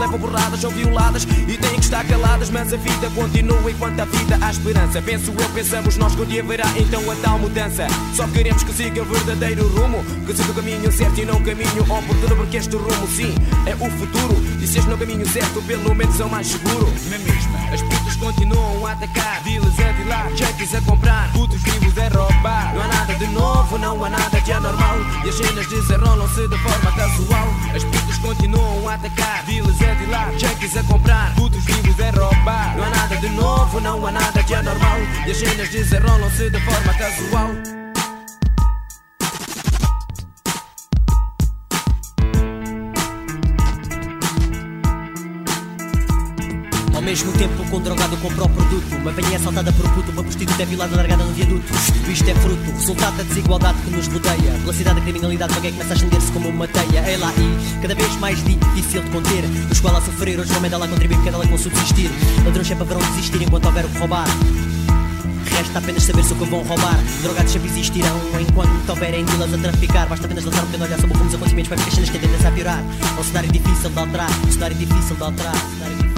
Levam 0.00 0.18
borradas, 0.18 0.60
são 0.60 0.70
violadas 0.70 1.24
e 1.24 1.58
têm 1.58 1.74
que 1.74 1.84
estar 1.84 2.02
caladas 2.06 2.48
Mas 2.48 2.72
a 2.72 2.76
vida 2.78 3.10
continua 3.14 3.70
enquanto 3.70 4.00
a 4.00 4.04
vida 4.06 4.38
há 4.40 4.50
esperança. 4.50 5.02
Penso 5.02 5.30
eu, 5.38 5.48
pensamos 5.50 5.96
nós 5.98 6.14
que 6.14 6.22
um 6.22 6.24
dia 6.24 6.42
haverá 6.42 6.64
então 6.76 7.02
a 7.10 7.14
tal 7.16 7.38
mudança. 7.38 7.86
Só 8.14 8.26
queremos 8.28 8.62
que 8.62 8.72
siga 8.72 9.02
o 9.02 9.04
verdadeiro 9.04 9.68
rumo 9.68 10.02
Que 10.26 10.34
siga 10.34 10.52
o 10.52 10.54
caminho 10.54 10.90
certo 10.90 11.20
e 11.20 11.24
não 11.26 11.36
o 11.36 11.44
caminho 11.44 11.82
oportuno 11.82 12.36
Porque 12.36 12.56
este 12.56 12.74
rumo 12.74 13.06
sim 13.08 13.34
é 13.66 13.74
o 13.74 13.90
futuro. 13.90 14.36
E 14.60 14.66
se 14.66 14.78
este 14.78 14.90
é 14.90 14.94
o 14.94 14.98
caminho 14.98 15.28
certo, 15.28 15.62
pelo 15.62 15.94
menos 15.94 16.18
é 16.18 16.24
o 16.24 16.30
mais 16.30 16.46
seguro. 16.46 16.92
Na 17.10 17.18
mesma, 17.18 17.59
as 17.72 17.82
putas 17.82 18.16
continuam 18.16 18.86
a 18.86 18.92
atacar. 18.92 19.42
Dealers 19.42 19.78
a 19.78 19.92
dilar, 19.92 20.30
junkies 20.36 20.74
a 20.74 20.80
comprar. 20.82 21.32
Putos 21.32 21.62
vivos 21.62 21.96
a 21.98 22.08
roubar. 22.08 22.74
Não 22.74 22.82
há 22.82 22.86
nada 22.88 23.14
de 23.14 23.26
novo, 23.28 23.78
não 23.78 24.04
há 24.04 24.10
nada 24.10 24.40
de 24.40 24.52
anormal. 24.52 24.96
E 25.24 25.28
as 25.28 25.34
cenas 25.34 25.66
desenrolam-se 25.68 26.48
de 26.48 26.58
forma 26.58 26.92
casual. 26.92 27.48
As 27.74 27.84
putas 27.84 28.18
continuam 28.18 28.88
a 28.88 28.94
atacar. 28.94 29.44
Dealers 29.44 29.80
a 29.82 29.94
dilar, 29.94 30.32
junkies 30.38 30.76
a 30.76 30.82
comprar. 30.84 31.34
Putos 31.34 31.64
vivos 31.64 32.00
a 32.00 32.10
roubar. 32.10 32.76
Não 32.76 32.84
há 32.84 32.90
nada 32.90 33.16
de 33.16 33.28
novo, 33.30 33.80
não 33.80 34.06
há 34.06 34.12
nada 34.12 34.42
de 34.42 34.54
anormal. 34.54 34.98
E 35.26 35.30
as 35.30 35.36
cenas 35.36 35.68
desenrolam-se 35.68 36.50
de 36.50 36.60
forma 36.60 36.94
casual 36.94 37.79
mesmo 47.10 47.32
tempo 47.32 47.68
com 47.68 47.78
um 47.78 47.80
drogado 47.80 48.16
compra 48.18 48.44
o 48.44 48.48
produto. 48.48 48.94
Uma 48.94 49.10
venha 49.10 49.36
assaltada 49.36 49.72
por 49.72 49.90
puto, 49.90 50.12
uma 50.12 50.22
prostituta 50.22 50.62
é 50.62 50.64
violada 50.64 50.94
largada 50.94 51.24
no 51.24 51.32
viaduto. 51.32 51.66
Isto 52.08 52.30
é 52.30 52.34
fruto, 52.36 52.70
resultado 52.70 53.16
da 53.16 53.24
desigualdade 53.24 53.78
que 53.82 53.90
nos 53.90 54.06
rodeia. 54.06 54.52
Pela 54.60 54.72
cidade 54.72 55.00
da 55.00 55.02
criminalidade, 55.02 55.52
alguém 55.52 55.72
começa 55.72 55.92
a 55.92 55.96
estender-se 55.96 56.30
como 56.30 56.48
uma 56.50 56.68
teia. 56.68 57.00
É 57.00 57.16
lá 57.16 57.32
e 57.36 57.82
cada 57.82 57.96
vez 57.96 58.14
mais 58.20 58.38
difícil 58.44 59.02
de 59.02 59.10
conter. 59.10 59.42
Do 59.42 59.72
escola 59.72 59.98
a 59.98 60.02
sofrer, 60.02 60.38
hoje 60.38 60.52
o 60.52 60.56
homem 60.56 60.70
dela 60.70 60.86
contribui 60.86 61.16
porque 61.16 61.30
ela 61.30 61.44
com 61.48 61.58
subsistir. 61.58 62.12
Ladrões 62.44 62.68
sempre 62.68 62.84
haverão 62.84 63.00
de 63.00 63.08
desistir 63.08 63.42
enquanto 63.42 63.66
houver 63.66 63.86
o 63.86 63.88
que 63.88 63.98
roubar. 63.98 64.28
Resta 65.50 65.78
apenas 65.80 66.04
saber 66.04 66.22
se 66.22 66.32
o 66.32 66.36
que 66.36 66.44
vão 66.44 66.62
roubar. 66.62 66.96
Drogados 67.22 67.50
sempre 67.50 67.70
existirão 67.70 68.20
enquanto 68.40 68.88
houverem 68.88 69.24
dealers 69.24 69.52
a 69.52 69.58
traficar. 69.58 70.08
Basta 70.08 70.26
apenas 70.26 70.44
lançar 70.44 70.62
um 70.62 70.66
pequeno 70.66 70.84
olhar 70.84 71.00
sobre 71.00 71.18
como 71.18 71.28
os 71.28 71.34
acontecimentos 71.34 71.70
Vai 71.70 71.78
ficar 71.78 71.90
cenas 71.90 72.10
que 72.10 72.46
a 72.46 72.52
piorar. 72.52 72.84
É 73.16 73.20
um 73.20 73.24
cenário 73.24 73.50
difícil 73.50 73.90
de 73.90 73.98
alterar 73.98 74.30
Um 74.46 74.52
cenário 74.52 74.76
difícil 74.76 75.16
de 75.16 75.24
alterar 75.24 75.56
Um 75.58 75.60
cenário 75.60 75.66
difícil 75.66 75.96
de 75.96 76.02
alterar 76.04 76.09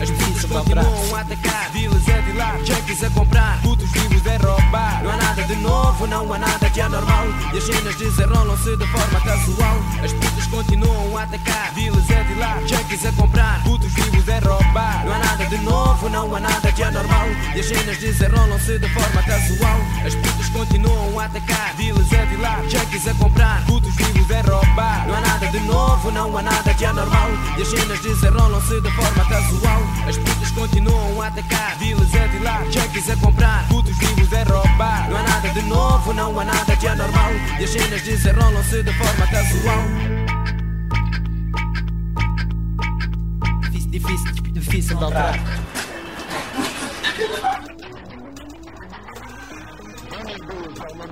as 0.00 0.10
putas 0.10 0.44
continuam 0.44 1.16
a 1.16 1.20
atacar 1.20 1.70
Dealers 1.72 2.08
a 2.08 2.20
dilar, 2.20 2.58
junkies 2.64 3.02
a 3.02 3.10
comprar 3.10 3.60
Putos 3.62 3.90
vivos 3.90 4.26
a 4.26 4.36
roubar. 4.36 5.02
Não 5.02 5.10
há 5.10 5.16
nada 5.16 5.42
de 5.44 5.56
novo, 5.56 6.06
não 6.06 6.32
há 6.32 6.38
nada 6.38 6.70
de 6.70 6.80
anormal. 6.80 7.26
E 7.52 7.58
as 7.58 7.64
cenas 7.64 7.96
desenrolam-se 7.96 8.76
de 8.76 8.86
forma 8.86 9.20
casual. 9.20 9.76
As 10.04 10.12
putas 10.12 10.46
continuam 10.48 11.16
a 11.16 11.22
atacar 11.22 11.72
Dealers 11.74 12.10
a 12.10 12.22
dilar, 12.22 12.60
junkies 12.66 13.06
a 13.06 13.12
comprar 13.12 13.62
Putos 13.64 13.92
vivos 13.92 14.28
a 14.28 14.38
roubar. 14.40 15.04
Não 15.04 15.12
há 15.12 15.18
nada 15.18 15.46
de 15.46 15.58
novo, 15.58 16.08
não 16.08 16.34
há 16.34 16.40
nada 16.40 16.72
de 16.72 16.82
anormal. 16.82 17.28
E 17.54 17.60
as 17.60 17.66
cenas 17.66 17.98
desenrolam-se 17.98 18.78
de 18.78 18.88
forma 18.88 19.22
casual. 19.22 19.80
As 20.04 20.14
putas 20.14 20.48
continuam 20.50 21.18
a 21.18 21.24
atacar 21.24 21.74
Dealers 21.76 22.12
a 22.12 22.24
dilar, 22.24 22.62
junkies 22.68 23.06
a 23.06 23.14
comprar 23.14 23.64
Putos 23.66 23.85
vivos 23.96 24.30
a 24.30 24.40
roubar 24.42 25.06
Não 25.06 25.14
há 25.14 25.20
nada 25.20 25.46
de 25.48 25.60
novo, 25.60 26.10
não 26.10 26.36
há 26.36 26.42
nada 26.42 26.74
de 26.74 26.84
anormal 26.84 27.28
E 27.58 27.62
as 27.62 27.68
cenas 27.68 28.00
desenrolam-se 28.00 28.80
de 28.80 28.90
forma 28.92 29.24
casual 29.28 29.82
As 30.08 30.16
putas 30.18 30.50
continuam 30.52 31.22
a 31.22 31.26
atacar 31.26 31.76
Dealers 31.78 32.14
a 32.14 32.26
dilar, 32.28 32.64
junkies 32.70 33.10
a 33.10 33.16
comprar 33.16 33.66
Putos 33.68 33.96
vivos 33.98 34.32
a 34.32 34.44
roubar 34.44 35.08
Não 35.10 35.16
há 35.16 35.22
nada 35.22 35.48
de 35.48 35.62
novo, 35.62 36.12
não 36.12 36.38
há 36.38 36.44
nada 36.44 36.76
de 36.76 36.86
anormal 36.86 37.32
E 37.58 37.64
as 37.64 37.70
cenas 37.70 38.02
desenrolam-se 38.02 38.82
de 38.82 38.92
forma 38.92 39.26
casual 39.26 39.82
Difícil, 43.90 44.32
difícil 44.32 44.52
difícil 44.52 44.96
de 44.98 45.04
alterar. 45.04 45.85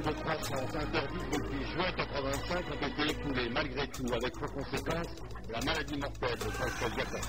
De 0.05 0.12
croissance 0.12 0.75
interdites 0.75 1.31
depuis 1.33 1.64
juin 1.73 1.90
85 1.97 2.64
ont 2.71 2.87
été 2.87 3.11
écoulées 3.11 3.49
malgré 3.49 3.88
tout, 3.88 4.07
avec 4.12 4.33
pour 4.35 4.53
conséquence 4.53 5.07
la 5.51 5.61
maladie 5.61 5.99
mortelle 5.99 6.38
de 6.38 6.45
Pascal 6.45 6.93
Gata. 6.97 7.21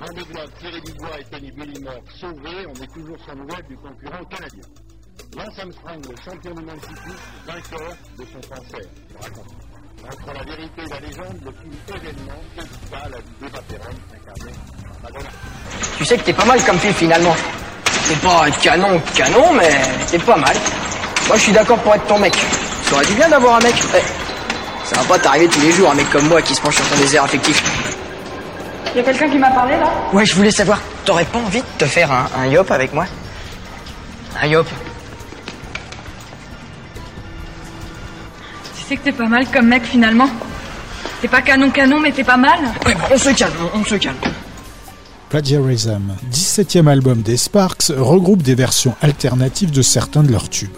Vendée 0.00 0.24
Globe, 0.24 0.50
Thierry 0.58 0.80
Dubois 0.80 1.20
et 1.20 1.24
Tony 1.24 1.52
Bullimore 1.52 2.02
sauvés, 2.20 2.66
on 2.66 2.82
est 2.82 2.92
toujours 2.92 3.16
sans 3.24 3.36
nouvelles 3.36 3.66
du 3.68 3.76
concurrent 3.76 4.24
canadien. 4.24 4.62
Lance 5.36 5.58
Armstrong, 5.58 6.06
le 6.08 6.16
champion 6.24 6.54
du 6.54 6.64
monde 6.64 6.80
cycliste, 6.82 7.20
vainqueur 7.46 7.96
de 8.18 8.24
son 8.24 8.40
cancer, 8.48 8.90
raconte. 9.20 9.54
Entre 10.02 10.32
la 10.32 10.42
vérité 10.44 10.82
et 10.82 10.88
la 10.88 11.00
légende, 11.00 11.38
le 11.44 11.52
film 11.52 11.72
événement 11.88 12.40
édita 12.56 13.08
la 13.08 13.18
vie 13.18 13.34
d'Eva 13.40 13.62
Perron, 13.68 13.96
incarnée 14.14 14.52
par 14.82 15.02
Madonna. 15.02 15.30
Tu 15.98 16.04
sais 16.04 16.16
que 16.16 16.22
t'es 16.24 16.32
pas 16.32 16.46
mal 16.46 16.64
comme 16.64 16.78
fille 16.78 16.94
finalement. 16.94 17.36
T'es 18.10 18.16
pas 18.16 18.44
canon, 18.60 19.00
canon, 19.14 19.52
mais 19.52 19.70
t'es 20.10 20.18
pas 20.18 20.36
mal. 20.36 20.56
Moi 21.28 21.36
je 21.36 21.42
suis 21.42 21.52
d'accord 21.52 21.78
pour 21.78 21.94
être 21.94 22.04
ton 22.08 22.18
mec. 22.18 22.36
Ça 22.82 22.96
aurait 22.96 23.06
du 23.06 23.12
bien 23.12 23.28
d'avoir 23.28 23.54
un 23.54 23.60
mec. 23.60 23.74
Eh, 23.94 24.02
ça 24.84 24.96
va 24.96 25.04
pas 25.04 25.16
t'arriver 25.20 25.46
tous 25.46 25.60
les 25.60 25.70
jours, 25.70 25.92
un 25.92 25.94
mec 25.94 26.10
comme 26.10 26.26
moi 26.26 26.42
qui 26.42 26.52
se 26.52 26.60
penche 26.60 26.74
sur 26.74 26.84
ton 26.88 26.96
désert 26.96 27.22
affectif. 27.22 27.62
Y 28.96 28.98
a 28.98 29.02
quelqu'un 29.04 29.28
qui 29.28 29.38
m'a 29.38 29.50
parlé 29.50 29.76
là? 29.76 29.88
Ouais, 30.12 30.26
je 30.26 30.34
voulais 30.34 30.50
savoir, 30.50 30.80
t'aurais 31.04 31.24
pas 31.24 31.38
envie 31.38 31.60
de 31.60 31.66
te 31.78 31.84
faire 31.84 32.10
un, 32.10 32.26
un 32.36 32.46
yop 32.46 32.68
avec 32.72 32.92
moi? 32.92 33.06
Un 34.42 34.46
yop 34.48 34.66
Tu 38.76 38.82
sais 38.88 38.96
que 38.96 39.04
t'es 39.04 39.12
pas 39.12 39.26
mal 39.28 39.46
comme 39.52 39.68
mec 39.68 39.84
finalement. 39.84 40.28
T'es 41.22 41.28
pas 41.28 41.42
canon 41.42 41.70
canon, 41.70 42.00
mais 42.00 42.10
t'es 42.10 42.24
pas 42.24 42.36
mal. 42.36 42.58
Ouais, 42.84 42.94
bon, 42.94 43.04
on 43.12 43.18
se 43.18 43.30
calme, 43.30 43.52
on, 43.72 43.78
on 43.78 43.84
se 43.84 43.94
calme. 43.94 44.16
Plagiarism, 45.30 46.16
17e 46.32 46.88
album 46.88 47.22
des 47.22 47.36
Sparks, 47.36 47.92
regroupe 47.96 48.42
des 48.42 48.56
versions 48.56 48.96
alternatives 49.00 49.70
de 49.70 49.80
certains 49.80 50.24
de 50.24 50.32
leurs 50.32 50.48
tubes. 50.48 50.76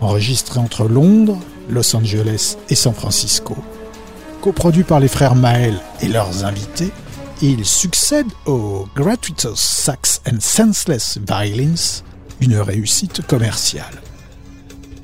Enregistré 0.00 0.58
entre 0.58 0.88
Londres, 0.88 1.38
Los 1.68 1.94
Angeles 1.94 2.56
et 2.70 2.74
San 2.74 2.94
Francisco, 2.94 3.58
coproduit 4.40 4.84
par 4.84 5.00
les 5.00 5.08
frères 5.08 5.34
Mael 5.34 5.78
et 6.00 6.08
leurs 6.08 6.46
invités, 6.46 6.90
il 7.42 7.66
succède 7.66 8.26
au 8.46 8.88
Gratuitous 8.96 9.54
Sax 9.54 10.22
and 10.26 10.40
Senseless 10.40 11.18
Violence, 11.28 12.04
une 12.40 12.56
réussite 12.56 13.20
commerciale. 13.26 14.00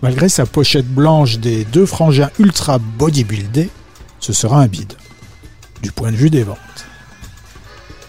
Malgré 0.00 0.30
sa 0.30 0.46
pochette 0.46 0.88
blanche 0.88 1.36
des 1.36 1.66
deux 1.66 1.84
frangins 1.84 2.30
ultra 2.38 2.78
bodybuildés, 2.78 3.68
ce 4.20 4.32
sera 4.32 4.62
un 4.62 4.68
bide, 4.68 4.94
du 5.82 5.92
point 5.92 6.10
de 6.10 6.16
vue 6.16 6.30
des 6.30 6.44
ventes. 6.44 6.86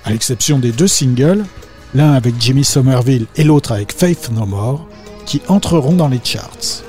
À 0.04 0.10
l'exception 0.12 0.60
des 0.60 0.72
deux 0.72 0.88
singles, 0.88 1.46
l'un 1.94 2.14
avec 2.14 2.36
Jimmy 2.40 2.64
Somerville 2.64 3.28
et 3.36 3.44
l'autre 3.44 3.72
avec 3.72 3.94
Faith 3.94 4.30
No 4.32 4.46
More, 4.46 4.88
qui 5.26 5.42
entreront 5.48 5.94
dans 5.94 6.08
les 6.08 6.20
charts. 6.24 6.84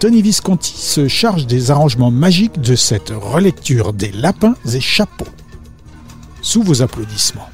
Tony 0.00 0.22
Visconti 0.22 0.74
se 0.76 1.08
charge 1.08 1.46
des 1.46 1.70
arrangements 1.70 2.10
magiques 2.10 2.60
de 2.60 2.76
cette 2.76 3.10
relecture 3.10 3.92
des 3.92 4.12
lapins 4.12 4.56
et 4.72 4.80
chapeaux. 4.80 5.28
Sous 6.42 6.62
vos 6.62 6.82
applaudissements. 6.82 7.48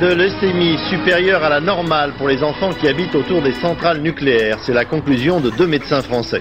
De 0.00 0.06
leucémie 0.06 0.78
supérieurs 0.88 1.44
à 1.44 1.50
la 1.50 1.60
normale 1.60 2.14
pour 2.16 2.26
les 2.26 2.42
enfants 2.42 2.70
qui 2.72 2.88
habitent 2.88 3.14
autour 3.14 3.42
des 3.42 3.52
centrales 3.60 4.00
nucléaires. 4.00 4.58
C'est 4.64 4.72
la 4.72 4.86
conclusion 4.86 5.40
de 5.40 5.50
deux 5.50 5.66
médecins 5.66 6.00
français. 6.00 6.40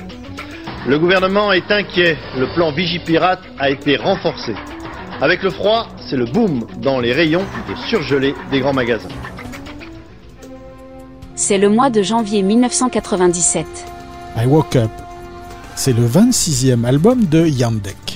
Le 0.88 0.98
gouvernement 0.98 1.52
est 1.52 1.70
inquiet. 1.70 2.18
Le 2.38 2.48
plan 2.54 2.72
Vigipirate 2.72 3.42
a 3.60 3.70
été 3.70 3.98
renforcé. 3.98 4.54
Avec 5.22 5.44
le 5.44 5.50
froid, 5.50 5.90
c'est 6.10 6.16
le 6.16 6.24
boom 6.24 6.66
dans 6.82 7.02
les 7.02 7.12
rayons 7.12 7.44
de 7.68 7.76
surgelés 7.90 8.34
des 8.50 8.62
grands 8.62 8.74
magasins. 8.74 9.10
C'est 11.36 11.58
le 11.58 11.68
mois 11.68 11.90
de 11.90 12.02
janvier 12.02 12.44
1997. 12.44 13.66
I 14.38 14.46
Woke 14.46 14.78
Up. 14.78 14.92
C'est 15.76 15.94
le 15.94 16.08
26e 16.08 16.86
album 16.86 17.26
de 17.26 17.46
Yandek, 17.46 18.09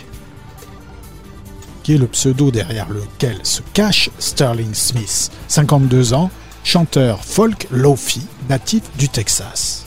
le 1.92 2.08
pseudo 2.08 2.50
derrière 2.50 2.90
lequel 2.90 3.38
se 3.44 3.62
cache 3.74 4.10
Sterling 4.18 4.74
Smith, 4.74 5.32
52 5.50 6.14
ans, 6.14 6.32
chanteur 6.64 7.24
folk 7.24 7.68
lofi 7.72 8.22
natif 8.50 8.84
du 8.98 9.10
Texas. 9.10 9.86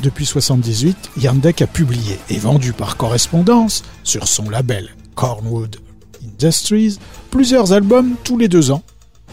Depuis 0.00 0.24
78, 0.24 1.10
Yandek 1.20 1.62
a 1.62 1.66
publié 1.66 2.18
et 2.28 2.38
vendu 2.38 2.72
par 2.72 2.96
correspondance 2.96 3.82
sur 4.04 4.28
son 4.28 4.48
label 4.50 4.90
Cornwood 5.14 5.76
Industries 6.24 6.98
plusieurs 7.30 7.72
albums 7.72 8.14
tous 8.22 8.38
les 8.38 8.48
deux 8.48 8.70
ans, 8.70 8.82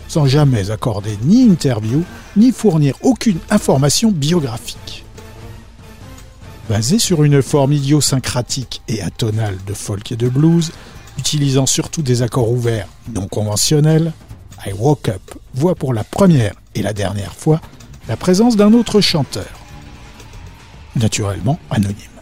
sans 0.08 0.26
jamais 0.26 0.72
accorder 0.72 1.18
ni 1.24 1.44
interview 1.44 2.04
ni 2.36 2.52
fournir 2.52 2.96
aucune 3.02 3.38
information 3.52 4.12
biographique. 4.12 5.06
Basé 6.68 7.00
sur 7.00 7.24
une 7.24 7.42
forme 7.42 7.74
idiosyncratique 7.74 8.82
et 8.88 9.02
atonale 9.02 9.58
de 9.66 9.74
folk 9.74 10.12
et 10.12 10.16
de 10.16 10.30
blues, 10.30 10.72
utilisant 11.20 11.66
surtout 11.66 12.02
des 12.02 12.22
accords 12.22 12.50
ouverts 12.50 12.88
non 13.14 13.28
conventionnels, 13.28 14.14
I 14.66 14.72
Woke 14.72 15.10
Up 15.10 15.22
voit 15.54 15.76
pour 15.76 15.94
la 15.94 16.06
première 16.06 16.54
et 16.76 16.82
la 16.82 16.94
dernière 16.94 17.34
fois 17.34 17.60
la 18.08 18.16
présence 18.16 18.56
d'un 18.56 18.74
autre 18.74 19.02
chanteur, 19.02 19.50
naturellement 20.96 21.60
anonyme. 21.70 22.19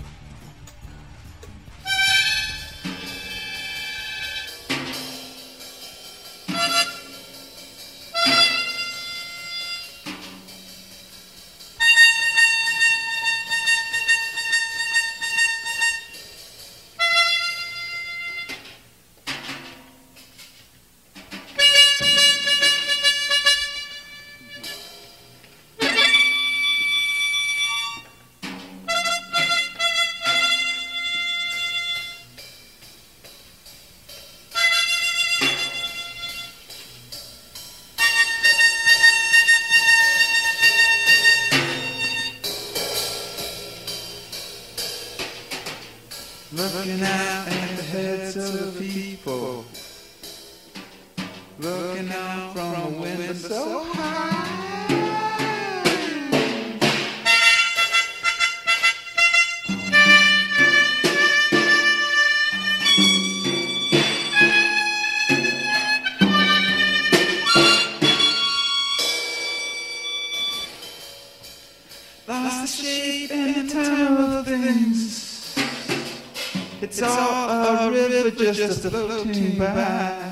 It's 76.90 77.02
all 77.02 77.90
a 77.90 77.92
river 77.92 78.32
just 78.54 78.86
a 78.86 78.90
floating 78.90 79.60
by. 79.60 80.32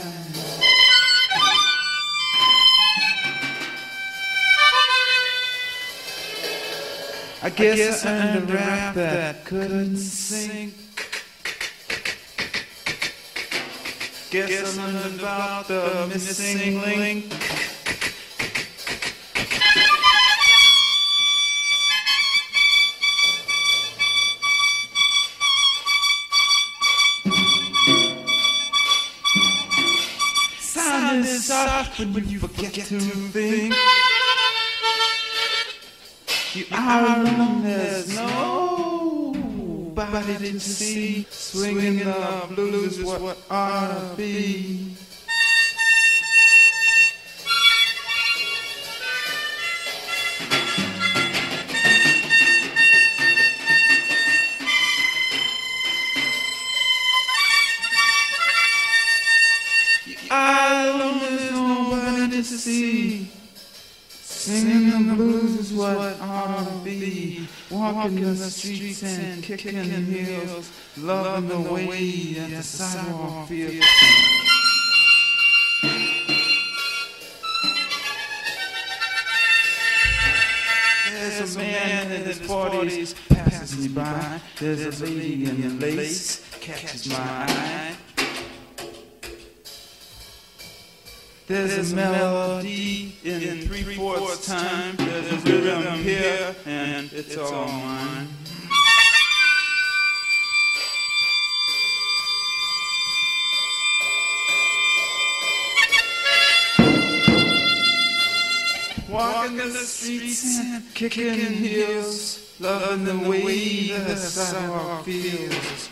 I 7.44 7.50
guess 7.50 8.06
I 8.06 8.38
earned 8.38 8.50
a 8.50 8.54
rap 8.54 8.96
that 8.96 9.44
couldn't 9.44 9.98
sink. 9.98 10.74
Guess 14.32 14.78
I'm 14.78 15.20
about 15.20 15.68
the 15.68 16.08
missing 16.08 16.80
link. 16.80 17.34
When 31.98 32.28
you 32.28 32.40
forget 32.40 32.74
to 32.74 33.00
think. 33.00 33.74
You 36.54 36.66
are 36.72 37.22
alone, 37.22 37.64
there's 37.64 38.14
nobody 38.16 39.44
to 40.38 40.60
see. 40.60 41.26
Swinging 41.30 42.00
the 42.00 42.48
blues 42.50 42.98
is 43.00 43.06
what 43.06 43.38
ought 43.50 44.12
to 44.12 44.18
be. 44.18 44.96
Walking 67.72 68.22
the 68.22 68.36
streets 68.36 69.02
and 69.02 69.44
kicking 69.44 69.84
heels, 70.06 70.72
loving 70.98 71.50
the 71.50 71.74
way 71.74 72.34
that 72.34 72.52
the 72.52 72.62
sidewalk 72.62 73.48
feels. 73.48 73.84
There's 81.12 81.56
a 81.56 81.60
man 81.60 82.12
in 82.12 82.24
his 82.26 82.40
forties 82.40 83.16
passes 83.30 83.80
me 83.80 83.88
by. 83.88 84.40
There's 84.60 85.02
a 85.02 85.06
lady 85.06 85.46
in 85.46 85.80
lace 85.80 86.46
catches 86.62 87.10
my 87.10 87.18
eye. 87.18 87.96
There's 91.48 91.94
a 91.94 91.96
melody 91.96 93.14
in 93.24 93.68
three 93.68 93.96
fourths 93.96 94.48
time. 94.48 94.96
There's 94.96 95.32
a 95.32 95.38
rhythm 95.38 96.02
here, 96.02 96.56
and 96.66 97.14
it's 97.14 97.38
all 97.38 97.68
mine. 97.68 98.28
Walking 109.08 109.58
the 109.58 109.86
streets 109.86 110.58
and 110.58 110.84
kicking 110.96 111.36
heels, 111.54 112.56
loving 112.60 113.06
the 113.06 113.30
way 113.30 113.90
the 113.90 114.16
sidewalk 114.16 115.06
feels. 115.06 115.90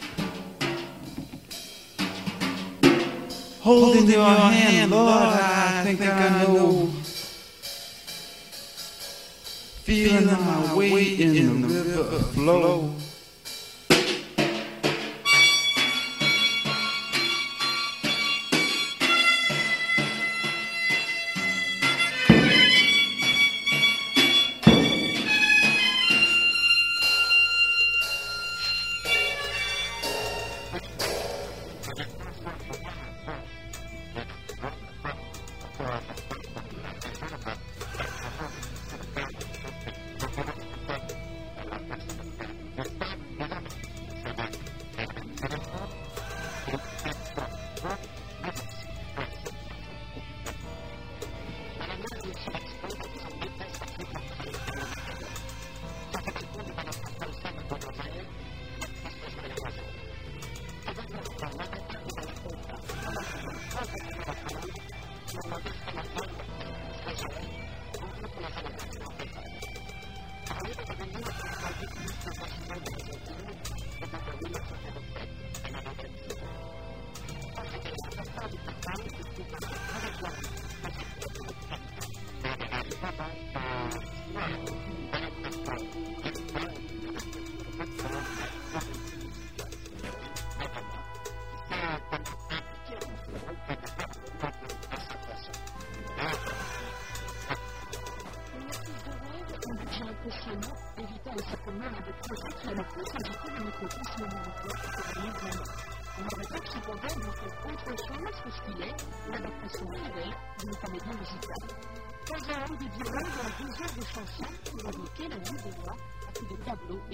Holding 3.63 4.09
your 4.09 4.25
hand, 4.25 4.91
Lord, 4.91 5.09
I 5.09 5.83
think 5.85 6.01
I 6.01 6.43
know. 6.43 6.89
feeling 9.83 10.25
my 10.25 10.75
way 10.75 11.15
in 11.15 11.61
the 11.61 11.67
river 11.67 12.19
flow. 12.33 12.92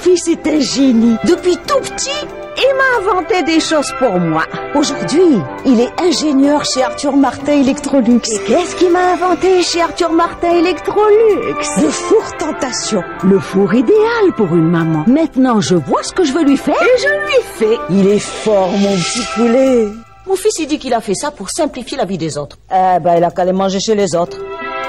fils 0.00 0.28
est 0.28 0.46
un 0.46 0.60
génie. 0.60 1.16
Depuis 1.24 1.56
tout 1.56 1.80
petit, 1.80 2.26
il 2.56 2.72
m'a 2.76 3.12
inventé 3.12 3.42
des 3.42 3.60
choses 3.60 3.92
pour 3.98 4.18
moi. 4.18 4.44
Aujourd'hui, 4.74 5.38
il 5.66 5.80
est 5.80 5.92
ingénieur 6.00 6.64
chez 6.64 6.82
Arthur 6.82 7.16
Martin 7.16 7.60
Electrolux. 7.60 8.20
Et 8.30 8.38
qu'est-ce 8.46 8.76
qu'il 8.76 8.90
m'a 8.90 9.12
inventé 9.12 9.62
chez 9.62 9.82
Arthur 9.82 10.12
Martin 10.12 10.52
Electrolux? 10.52 11.54
Le 11.82 11.88
four 11.88 12.36
tentation. 12.38 13.02
Le 13.24 13.38
four 13.38 13.72
idéal 13.74 14.32
pour 14.36 14.48
une 14.48 14.70
maman. 14.70 15.04
Maintenant, 15.06 15.60
je 15.60 15.76
vois 15.76 16.02
ce 16.02 16.12
que 16.12 16.24
je 16.24 16.32
veux 16.32 16.44
lui 16.44 16.56
faire. 16.56 16.82
Et 16.82 17.00
je 17.00 17.08
lui 17.08 17.42
fais. 17.58 17.78
Il 17.90 18.08
est 18.08 18.18
fort, 18.18 18.70
mon 18.72 18.94
petit 18.96 19.26
poulet. 19.34 19.88
Mon 20.26 20.36
fils, 20.36 20.58
il 20.60 20.66
dit 20.66 20.78
qu'il 20.78 20.94
a 20.94 21.00
fait 21.00 21.14
ça 21.14 21.30
pour 21.30 21.50
simplifier 21.50 21.96
la 21.96 22.04
vie 22.04 22.18
des 22.18 22.38
autres. 22.38 22.56
Eh 22.70 23.00
ben, 23.00 23.16
il 23.16 23.24
a 23.24 23.30
qu'à 23.30 23.42
aller 23.42 23.52
manger 23.52 23.80
chez 23.80 23.94
les 23.94 24.14
autres. 24.14 24.38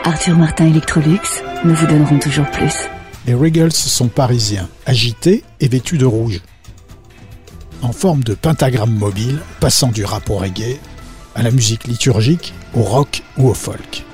Arthur 0.03 0.37
Martin 0.37 0.67
Electrolux, 0.67 1.43
nous 1.63 1.75
vous 1.75 1.87
donnerons 1.87 2.19
toujours 2.19 2.49
plus. 2.51 2.89
Les 3.27 3.35
Regals 3.35 3.71
sont 3.71 4.07
parisiens, 4.07 4.67
agités 4.87 5.43
et 5.59 5.67
vêtus 5.67 5.99
de 5.99 6.05
rouge. 6.05 6.41
En 7.83 7.91
forme 7.91 8.23
de 8.23 8.33
pentagramme 8.33 8.95
mobile, 8.95 9.39
passant 9.59 9.89
du 9.89 10.03
rap 10.03 10.29
au 10.29 10.37
reggae, 10.37 10.79
à 11.35 11.43
la 11.43 11.51
musique 11.51 11.85
liturgique, 11.87 12.53
au 12.73 12.81
rock 12.81 13.21
ou 13.37 13.49
au 13.49 13.53
folk. 13.53 14.05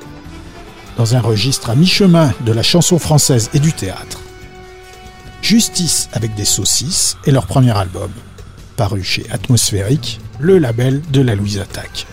Dans 0.97 1.15
un 1.15 1.21
registre 1.21 1.69
à 1.69 1.75
mi-chemin 1.75 2.33
de 2.45 2.51
la 2.51 2.63
chanson 2.63 2.99
française 2.99 3.49
et 3.53 3.59
du 3.59 3.71
théâtre. 3.71 4.19
Justice 5.41 6.09
avec 6.11 6.35
des 6.35 6.45
saucisses 6.45 7.17
est 7.25 7.31
leur 7.31 7.47
premier 7.47 7.77
album, 7.77 8.11
paru 8.75 9.03
chez 9.03 9.25
Atmosphérique, 9.29 10.19
le 10.39 10.57
label 10.57 11.01
de 11.11 11.21
la 11.21 11.35
Louise 11.35 11.59
Attaque. 11.59 12.07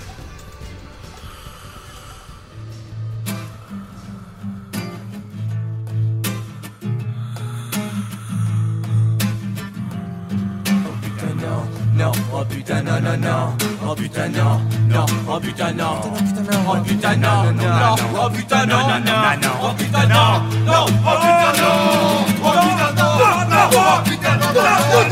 Putain 12.65 12.83
non 12.83 13.01
non 13.03 13.21
non, 13.21 13.57
oh 13.87 13.95
putain 13.95 14.29
non, 14.33 14.59
non, 14.89 15.05
oh 15.29 15.39
putain 15.39 15.73
non, 15.77 16.01
oh 16.67 16.81
putain 16.83 17.17
non, 17.17 17.53
non, 17.53 17.97
oh 18.17 18.31
putain 18.31 18.67
non, 18.67 18.89
non, 18.89 19.05
non, 19.05 19.51
oh 19.61 19.75
putain 19.77 20.07
non, 20.07 20.43
non, 20.65 20.87
oh 21.05 21.21
putain 21.21 21.57
non, 21.59 21.75
oh 22.43 22.53
putain 22.63 22.89
non, 22.97 23.51
non, 23.51 23.69
oh 23.75 24.01
putain 24.05 24.37
non, 24.37 24.53
non, 24.55 24.61
non, 24.61 25.05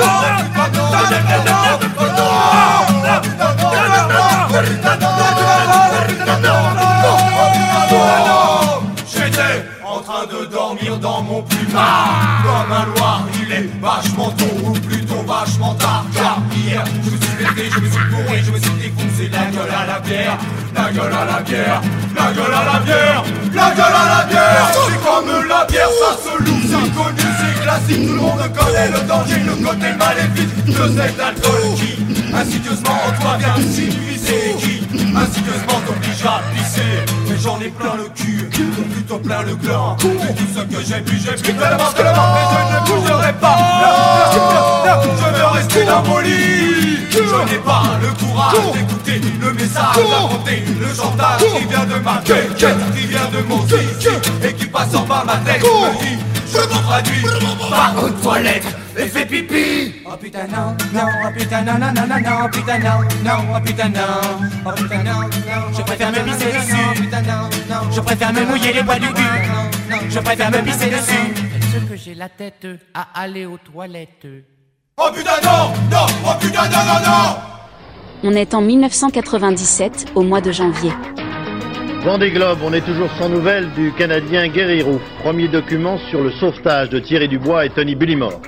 J'étais 9.06 9.64
en 9.84 10.00
train 10.00 10.24
de 10.26 10.46
dormir 10.46 10.96
dans 10.98 11.22
mon 11.22 11.42
plumard 11.42 12.42
Comme 12.42 12.72
un 12.72 12.86
loir, 12.96 13.22
il 13.42 13.52
est 13.52 13.68
vachement 13.80 14.30
tôt 14.30 14.44
Ou 14.64 14.72
plutôt 14.72 15.22
vachement 15.26 15.74
tard 15.74 16.06
Car 16.14 16.38
hier, 16.56 16.84
je 17.04 17.21
je 17.56 17.80
me 17.80 17.90
suis 17.90 18.04
bourré 18.10 18.42
Je 18.44 18.50
me 18.50 18.58
suis 18.58 18.70
défoncé 18.72 19.28
la 19.30 19.44
gueule 19.50 19.70
à 19.70 19.86
la 19.86 20.00
bière. 20.00 20.38
La 20.74 20.90
gueule 20.90 21.12
à 21.12 21.24
la 21.24 21.40
bière 21.42 21.80
La 22.16 22.32
gueule 22.32 22.54
à 22.54 22.72
la 22.72 22.78
bière 22.80 23.24
La 23.54 23.70
gueule 23.74 23.84
à 23.84 24.18
la 24.18 24.24
bière. 24.24 24.70
C'est 24.88 25.04
comme 25.04 25.48
la 25.48 25.64
bière, 25.66 25.88
ça 26.00 26.16
se 26.22 26.42
loue 26.42 26.60
C'est 26.62 26.94
connu, 26.94 27.28
c'est 27.38 27.62
classique. 27.62 28.06
Tout 28.06 28.14
le 28.14 28.20
monde 28.20 28.52
connaît 28.56 28.88
le 28.88 29.06
danger, 29.06 29.40
le 29.46 29.54
côté 29.64 29.92
maléfique. 29.98 30.64
De 30.66 31.00
cet 31.00 31.20
alcool 31.20 31.74
qui 31.76 32.02
Insidieusement 32.34 32.98
en 33.06 33.20
toi 33.20 33.36
vient 33.38 33.56
s'immiscer 33.56 34.54
Qui 34.58 34.81
insidieusement 34.94 35.80
t'oblige 35.86 36.24
à 36.24 36.40
pisser 36.54 36.82
Mais 37.28 37.36
j'en 37.42 37.60
ai 37.60 37.68
plein 37.68 37.96
le 37.96 38.08
cul, 38.14 38.48
ou 38.78 38.82
plutôt 38.92 39.18
plein 39.18 39.42
le 39.42 39.54
gland. 39.56 39.96
Et 40.02 40.34
tout 40.34 40.46
ce 40.54 40.60
que 40.62 40.82
j'ai 40.84 41.00
bu, 41.00 41.18
j'ai 41.18 41.32
bu 41.42 41.58
tellement, 41.58 41.92
tellement 41.94 42.28
Mais 42.34 42.44
je 42.50 42.94
ne 42.94 43.00
bougerai 43.00 43.32
pas. 43.34 43.56
Je 44.84 45.38
veux 45.38 45.46
rester 45.46 45.84
dans 45.84 46.02
mon 46.02 46.18
lit. 46.18 46.92
Je 47.12 47.52
n'ai 47.52 47.58
pas 47.58 47.82
le 48.00 48.08
courage 48.24 48.72
d'écouter 48.72 49.20
le 49.40 49.52
message 49.52 49.96
D'affronter 49.96 50.64
le 50.80 50.86
chantage 50.94 51.40
qui 51.40 51.66
vient 51.66 51.84
de 51.84 52.02
ma 52.02 52.16
tête 52.24 52.54
Qui 52.56 53.06
vient 53.06 53.28
de 53.32 53.46
mon 53.48 53.60
zizi 53.66 54.08
Et 54.42 54.52
qui 54.54 54.66
passe 54.66 54.94
en 54.94 55.02
bas 55.02 55.22
ma 55.26 55.36
tête. 55.36 55.62
Me 55.62 56.00
dit, 56.00 56.18
je 56.52 56.58
me 56.58 56.82
traduis 56.82 57.22
par 57.70 58.04
aux 58.04 58.10
toilettes 58.10 58.66
et 58.98 59.06
fais 59.06 59.26
pipi 59.26 59.94
Oh 60.04 60.16
putain 60.20 60.46
non, 60.46 60.76
non, 60.92 61.06
oh 61.24 61.28
putain 61.36 61.62
non, 61.62 61.78
non, 61.78 61.92
non, 61.94 62.06
non, 62.06 62.20
non, 62.20 62.44
oh 62.44 62.48
putain 62.50 62.78
non, 62.78 63.00
non, 63.24 63.54
oh 63.56 63.60
putain 63.64 63.88
non, 63.88 64.00
oh 64.66 64.70
putain 64.76 65.02
non, 65.02 65.20
non, 65.22 65.72
je 65.76 65.82
préfère 65.82 66.10
me 66.12 66.18
pisser 66.18 66.52
dessus, 66.52 66.76
oh 66.90 67.00
putain 67.00 67.22
non, 67.22 67.48
non, 67.70 67.90
je 67.90 68.00
préfère 68.00 68.32
me 68.32 68.44
mouiller 68.44 68.72
les 68.74 68.84
poils 68.84 69.00
du 69.00 69.12
cul, 69.12 69.22
je 70.10 70.18
préfère 70.18 70.50
me 70.50 70.58
pisser 70.62 70.90
dessus. 70.90 71.34
Est-ce 71.56 71.84
que 71.90 71.96
j'ai 71.96 72.14
la 72.14 72.28
tête 72.28 72.66
à 72.92 73.08
aller 73.14 73.46
aux 73.46 73.58
toilettes 73.58 74.26
Oh 74.98 75.10
putain 75.14 75.40
non, 75.42 75.72
non, 75.90 76.06
oh 76.26 76.34
putain 76.38 76.64
non, 76.68 76.84
non, 76.86 77.00
non 77.06 77.36
On 78.24 78.34
est 78.34 78.52
en 78.54 78.60
1997, 78.60 80.12
au 80.14 80.22
mois 80.22 80.42
de 80.42 80.52
janvier. 80.52 80.92
Vendée 82.04 82.32
Globe, 82.32 82.58
on 82.64 82.72
est 82.72 82.84
toujours 82.84 83.10
sans 83.16 83.28
nouvelles 83.28 83.70
du 83.76 83.92
Canadien 83.92 84.50
Roux, 84.84 85.00
premier 85.22 85.46
document 85.46 85.98
sur 86.10 86.20
le 86.20 86.32
sauvetage 86.32 86.90
de 86.90 86.98
Thierry 86.98 87.28
Dubois 87.28 87.64
et 87.64 87.70
Tony 87.70 87.94
Bullimore. 87.94 88.40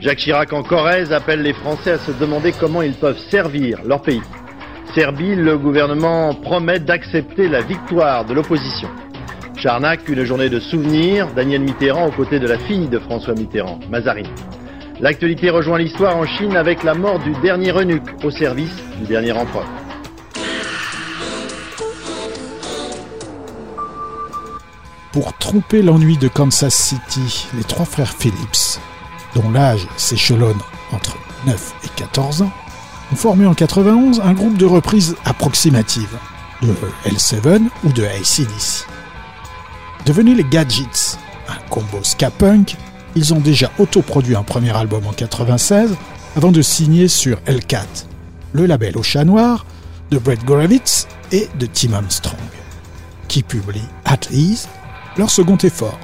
Jacques 0.00 0.16
Chirac 0.16 0.54
en 0.54 0.62
Corrèze 0.62 1.12
appelle 1.12 1.42
les 1.42 1.52
Français 1.52 1.92
à 1.92 1.98
se 1.98 2.10
demander 2.12 2.52
comment 2.58 2.80
ils 2.80 2.94
peuvent 2.94 3.18
servir 3.30 3.80
leur 3.84 4.00
pays. 4.00 4.22
Serbie, 4.94 5.34
le 5.34 5.58
gouvernement 5.58 6.32
promet 6.32 6.78
d'accepter 6.78 7.48
la 7.48 7.60
victoire 7.60 8.24
de 8.24 8.32
l'opposition. 8.32 8.88
Charnac, 9.58 10.08
une 10.08 10.24
journée 10.24 10.48
de 10.48 10.58
souvenirs, 10.58 11.28
Daniel 11.36 11.60
Mitterrand 11.60 12.06
aux 12.06 12.12
côtés 12.12 12.38
de 12.38 12.48
la 12.48 12.58
fille 12.58 12.88
de 12.88 12.98
François 12.98 13.34
Mitterrand, 13.34 13.78
Mazarine. 13.90 14.32
L'actualité 15.00 15.50
rejoint 15.50 15.78
l'histoire 15.78 16.16
en 16.16 16.24
Chine 16.24 16.56
avec 16.56 16.82
la 16.82 16.94
mort 16.94 17.18
du 17.18 17.32
dernier 17.42 17.72
eunuque 17.78 18.24
au 18.24 18.30
service 18.30 18.74
du 18.98 19.06
dernier 19.06 19.32
empereur. 19.32 19.66
Pour 25.16 25.32
tromper 25.32 25.80
l'ennui 25.80 26.18
de 26.18 26.28
Kansas 26.28 26.74
City, 26.74 27.48
les 27.54 27.64
trois 27.64 27.86
frères 27.86 28.12
Phillips, 28.12 28.78
dont 29.34 29.50
l'âge 29.50 29.88
s'échelonne 29.96 30.58
entre 30.92 31.16
9 31.46 31.74
et 31.84 31.88
14 31.96 32.42
ans, 32.42 32.52
ont 33.10 33.16
formé 33.16 33.46
en 33.46 33.54
91 33.54 34.20
un 34.20 34.34
groupe 34.34 34.58
de 34.58 34.66
reprises 34.66 35.16
approximatives 35.24 36.18
de 36.60 36.74
L7 37.06 37.62
ou 37.84 37.92
de 37.94 38.04
ACDC. 38.04 38.86
Devenus 40.04 40.36
les 40.36 40.44
Gadgets, 40.44 41.18
un 41.48 41.66
combo 41.70 42.02
ska-punk, 42.02 42.76
ils 43.14 43.32
ont 43.32 43.40
déjà 43.40 43.70
autoproduit 43.78 44.36
un 44.36 44.42
premier 44.42 44.76
album 44.76 45.06
en 45.06 45.14
96 45.14 45.96
avant 46.36 46.52
de 46.52 46.60
signer 46.60 47.08
sur 47.08 47.38
L4, 47.46 48.04
le 48.52 48.66
label 48.66 48.98
au 48.98 49.02
chat 49.02 49.24
noir 49.24 49.64
de 50.10 50.18
Brett 50.18 50.44
Goravitz 50.44 51.08
et 51.32 51.48
de 51.58 51.64
Tim 51.64 51.94
Armstrong, 51.94 52.36
qui 53.28 53.42
publie 53.42 53.80
At 54.04 54.30
Ease, 54.30 54.68
leur 55.16 55.30
second 55.30 55.58
effort. 55.64 55.98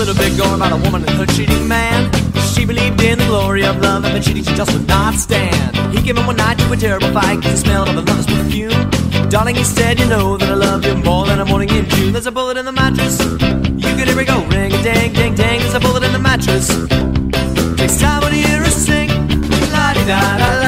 Little 0.00 0.14
bit 0.14 0.38
going 0.38 0.54
about 0.54 0.72
a 0.72 0.76
woman 0.76 1.04
and 1.06 1.10
her 1.10 1.26
cheating. 1.26 1.59
She 2.60 2.66
believed 2.66 3.00
in 3.00 3.18
the 3.18 3.24
glory 3.24 3.64
of 3.64 3.80
love, 3.80 4.04
and 4.04 4.22
cheating 4.22 4.44
she 4.44 4.54
just 4.54 4.70
would 4.74 4.86
not 4.86 5.14
stand. 5.14 5.74
He 5.96 6.02
came 6.02 6.18
in 6.18 6.26
one 6.26 6.36
night 6.36 6.58
to 6.58 6.70
a 6.70 6.76
terrible 6.76 7.10
fight, 7.10 7.40
cause 7.40 7.52
he 7.52 7.56
smelled 7.56 7.88
of 7.88 7.96
a 7.96 8.02
lover's 8.02 8.26
perfume. 8.26 8.90
Darling, 9.30 9.56
he 9.56 9.64
said, 9.64 9.98
you 9.98 10.04
know 10.04 10.36
that 10.36 10.50
I 10.50 10.52
love 10.52 10.84
you 10.84 10.94
more 10.96 11.24
than 11.24 11.40
a 11.40 11.46
morning 11.46 11.70
in 11.70 11.88
June. 11.88 12.12
There's 12.12 12.26
a 12.26 12.30
bullet 12.30 12.58
in 12.58 12.66
the 12.66 12.72
mattress. 12.72 13.18
You 13.18 13.88
hear 13.96 14.06
it 14.06 14.26
go 14.26 14.44
oh, 14.44 14.48
ring 14.50 14.74
a 14.74 14.82
dang, 14.82 15.10
dang, 15.14 15.34
dang. 15.34 15.60
There's 15.60 15.72
a 15.72 15.80
bullet 15.80 16.02
in 16.02 16.12
the 16.12 16.18
mattress. 16.18 16.68
Takes 17.78 17.98
time 17.98 18.22
you 18.24 18.46
hear 18.46 18.62
sing. 18.66 19.08
La 19.72 19.94
di 19.94 20.04
da 20.04 20.20
da 20.36 20.59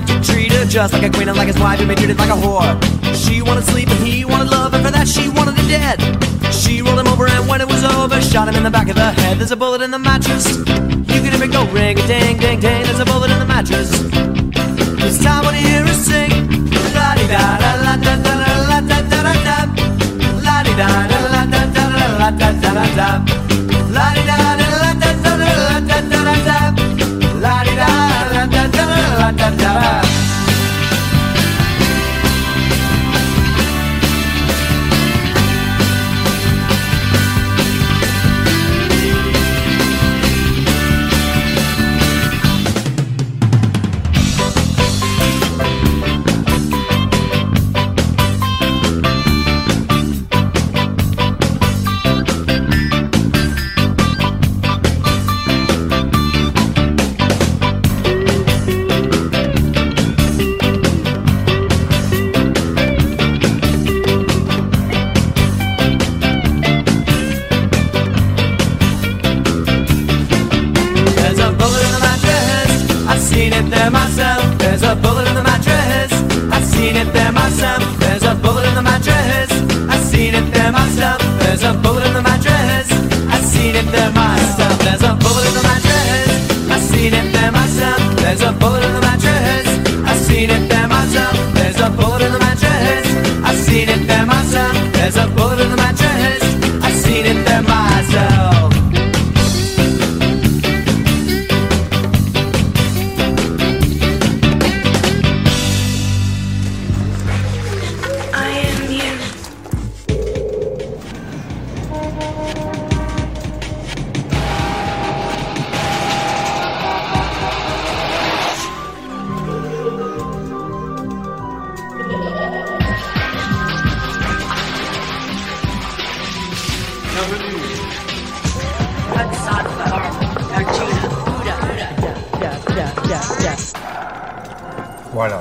He 0.00 0.14
liked 0.14 0.24
treat 0.24 0.52
her 0.52 0.64
just 0.64 0.92
like 0.92 1.02
a 1.02 1.10
queen 1.10 1.28
and 1.28 1.36
like 1.36 1.48
his 1.48 1.58
wife, 1.58 1.78
he 1.80 1.84
made 1.86 1.98
treated 1.98 2.18
like 2.18 2.30
a 2.30 2.34
whore. 2.34 2.74
She 3.14 3.42
wanted 3.42 3.64
sleep 3.64 3.88
and 3.88 4.06
he 4.06 4.24
wanted 4.24 4.50
love, 4.50 4.72
and 4.74 4.84
for 4.84 4.90
that 4.90 5.08
she 5.08 5.28
wanted 5.28 5.56
him 5.58 5.68
dead. 5.68 6.00
She 6.52 6.82
rolled 6.82 6.98
him 6.98 7.08
over 7.08 7.26
and 7.26 7.48
when 7.48 7.60
it 7.60 7.68
was 7.68 7.84
over, 7.84 8.20
shot 8.20 8.48
him 8.48 8.54
in 8.56 8.62
the 8.62 8.70
back 8.70 8.88
of 8.88 8.96
the 8.96 9.10
head. 9.12 9.38
There's 9.38 9.50
a 9.50 9.56
bullet 9.56 9.82
in 9.82 9.90
the 9.90 9.98
mattress. 9.98 10.46
You 10.56 11.20
can 11.22 11.32
hear 11.32 11.42
it 11.42 11.52
go 11.52 11.64
ring 11.66 11.98
a 11.98 12.06
ding 12.06 12.38
ding 12.38 12.60
ding. 12.60 12.82
There's 12.84 13.00
a 13.00 13.04
bullet 13.04 13.30
in 13.30 13.38
the 13.38 13.46
mattress. 13.46 13.90
This 15.00 15.22
time 15.22 15.44
when 15.44 15.54
you 15.54 15.66
hear 15.68 15.84
her 15.84 15.94
sing, 15.94 16.30
la 16.94 17.14
di 17.14 17.26
da 17.26 17.58
da 17.62 17.70
la 17.84 17.96
da 17.96 18.16
da 18.16 18.34
da 18.40 18.54
la 18.70 18.80
da 18.80 18.98
da 19.02 19.20
da 19.26 19.34
da, 19.46 19.56
la 20.46 20.62
di 20.62 20.72
da 20.80 20.88
da 21.10 21.18
la 21.34 21.42
da 21.44 21.64
da 21.66 21.84
da 21.90 22.06
la 22.20 22.30
da 22.30 22.52
da 22.52 22.70
da 22.72 22.84
da, 22.96 23.39
la 29.58 30.09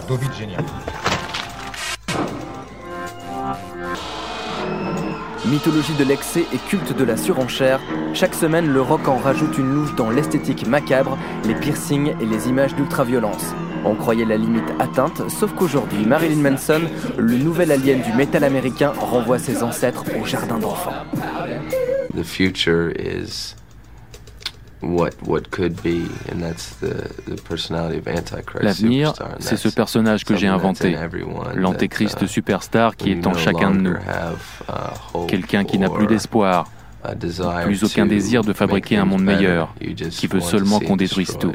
Voilà, 0.10 0.22
David 0.22 0.34
génial. 0.38 0.66
Mythologie 5.46 5.94
de 5.98 6.04
l'excès 6.04 6.46
et 6.54 6.58
culte 6.58 6.96
de 6.96 7.04
la 7.04 7.18
surenchère, 7.18 7.80
chaque 8.14 8.36
semaine 8.36 8.72
le 8.72 8.82
rock 8.82 9.08
en 9.08 9.18
rajoute 9.18 9.58
une 9.58 9.74
louche 9.74 9.96
dans 9.96 10.10
l'esthétique 10.10 10.68
macabre, 10.68 11.18
les 11.46 11.56
piercings 11.56 12.14
et 12.20 12.26
les 12.26 12.50
images 12.50 12.76
d'ultraviolence. 12.76 13.54
On 13.86 13.96
croyait 13.96 14.26
la 14.26 14.38
limite 14.38 14.70
atteinte, 14.80 15.30
sauf 15.30 15.54
qu'aujourd'hui, 15.56 16.06
Marilyn 16.06 16.42
Manson, 16.42 16.82
le 17.18 17.38
nouvel 17.38 17.72
alien 17.72 18.02
du 18.02 18.12
métal 18.14 18.44
américain, 18.44 18.94
renvoie 19.00 19.40
ses 19.40 19.64
ancêtres 19.64 20.04
au 20.22 20.26
jardin 20.26 20.60
d'enfants. 20.60 20.94
the 22.14 22.24
future 22.24 22.92
is 23.00 23.56
L'avenir, 28.62 29.14
c'est 29.40 29.58
ce 29.58 29.64
that's 29.64 29.76
personnage 29.76 30.24
que 30.24 30.36
j'ai 30.36 30.48
inventé, 30.48 30.98
l'antéchrist 31.56 32.22
uh, 32.22 32.28
superstar 32.28 32.96
qui 32.96 33.12
est 33.12 33.28
en 33.28 33.32
no 33.32 33.38
chacun 33.38 33.72
de 33.72 33.78
nous. 33.78 33.92
uh, 33.94 35.28
Quelqu'un 35.28 35.66
qui 35.66 35.78
n'a 35.80 35.90
plus 35.90 36.08
d'espoir, 36.08 36.72
plus 37.64 37.84
aucun 37.84 38.06
désir 38.06 38.44
de 38.44 38.54
fabriquer 38.54 38.98
un 38.98 39.06
monde 39.06 39.24
meilleur, 39.24 39.74
qui 40.12 40.28
veut 40.28 40.42
seulement 40.42 40.80
qu'on 40.80 40.98
détruise 40.98 41.38
tout. 41.38 41.54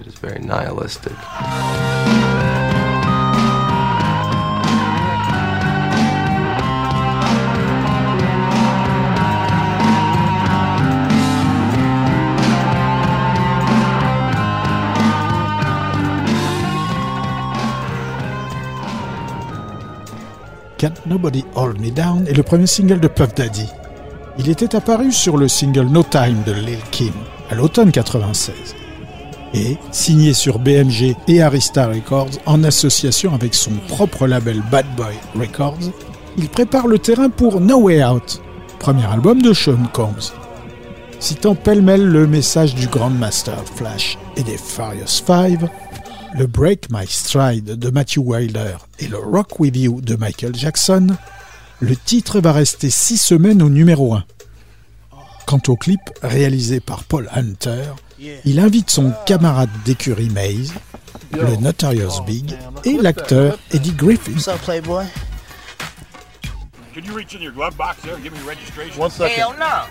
Can't 20.78 20.94
Nobody 21.06 21.44
Hold 21.54 21.80
Me 21.80 21.90
Down 21.90 22.26
est 22.26 22.36
le 22.36 22.42
premier 22.42 22.66
single 22.66 23.00
de 23.00 23.08
Puff 23.08 23.34
Daddy. 23.34 23.68
Il 24.38 24.48
était 24.50 24.74
apparu 24.74 25.12
sur 25.12 25.36
le 25.36 25.48
single 25.48 25.86
No 25.86 26.02
Time 26.02 26.42
de 26.46 26.52
Lil 26.52 26.78
Kim 26.90 27.12
à 27.50 27.54
l'automne 27.54 27.92
96 27.92 28.74
et 29.54 29.76
signé 29.92 30.34
sur 30.34 30.58
BMG 30.58 31.14
et 31.28 31.42
Arista 31.42 31.86
Records 31.86 32.30
en 32.44 32.64
association 32.64 33.34
avec 33.34 33.54
son 33.54 33.70
propre 33.88 34.26
label 34.26 34.62
Bad 34.70 34.86
Boy 34.96 35.14
Records, 35.38 35.92
il 36.36 36.48
prépare 36.48 36.88
le 36.88 36.98
terrain 36.98 37.30
pour 37.30 37.60
No 37.60 37.78
Way 37.78 38.04
Out, 38.04 38.42
premier 38.80 39.06
album 39.06 39.40
de 39.40 39.52
Sean 39.52 39.84
Combs. 39.92 40.32
Citant 41.20 41.54
pêle-mêle 41.54 42.04
le 42.04 42.26
message 42.26 42.74
du 42.74 42.88
Grandmaster 42.88 43.62
Flash 43.76 44.18
et 44.36 44.42
des 44.42 44.58
Furious 44.58 45.22
Five, 45.24 45.68
le 46.34 46.46
Break 46.46 46.88
My 46.90 47.06
Stride 47.06 47.78
de 47.78 47.90
Matthew 47.90 48.18
Wilder 48.18 48.76
et 48.98 49.06
le 49.06 49.18
Rock 49.18 49.60
With 49.60 49.76
You 49.76 50.00
de 50.00 50.16
Michael 50.16 50.54
Jackson, 50.56 51.06
le 51.80 51.96
titre 51.96 52.40
va 52.40 52.52
rester 52.52 52.90
six 52.90 53.18
semaines 53.18 53.62
au 53.62 53.70
numéro 53.70 54.14
1. 54.14 54.24
Quant 55.46 55.60
au 55.68 55.76
clip 55.76 56.00
réalisé 56.22 56.80
par 56.80 57.04
Paul 57.04 57.28
Hunter, 57.32 57.92
il 58.44 58.58
invite 58.58 58.90
son 58.90 59.12
camarade 59.26 59.70
d'écurie 59.84 60.30
Maze, 60.30 60.72
le 61.32 61.56
Notorious 61.56 62.22
Big 62.26 62.56
et 62.84 62.94
l'acteur 62.94 63.58
Eddie 63.72 63.92
Griffin. 63.92 64.32
You 66.96 67.12
reach 67.12 67.34
in 67.34 67.42
your 67.42 67.52
glove 67.52 67.76
box 67.76 68.02
there? 68.02 68.16
Give 68.22 68.32
me 68.32 68.38
your 68.38 68.48
registration? 68.48 69.02
One 69.02 69.10
second. 69.10 69.36
Hell 69.36 69.52
no. 69.58 69.84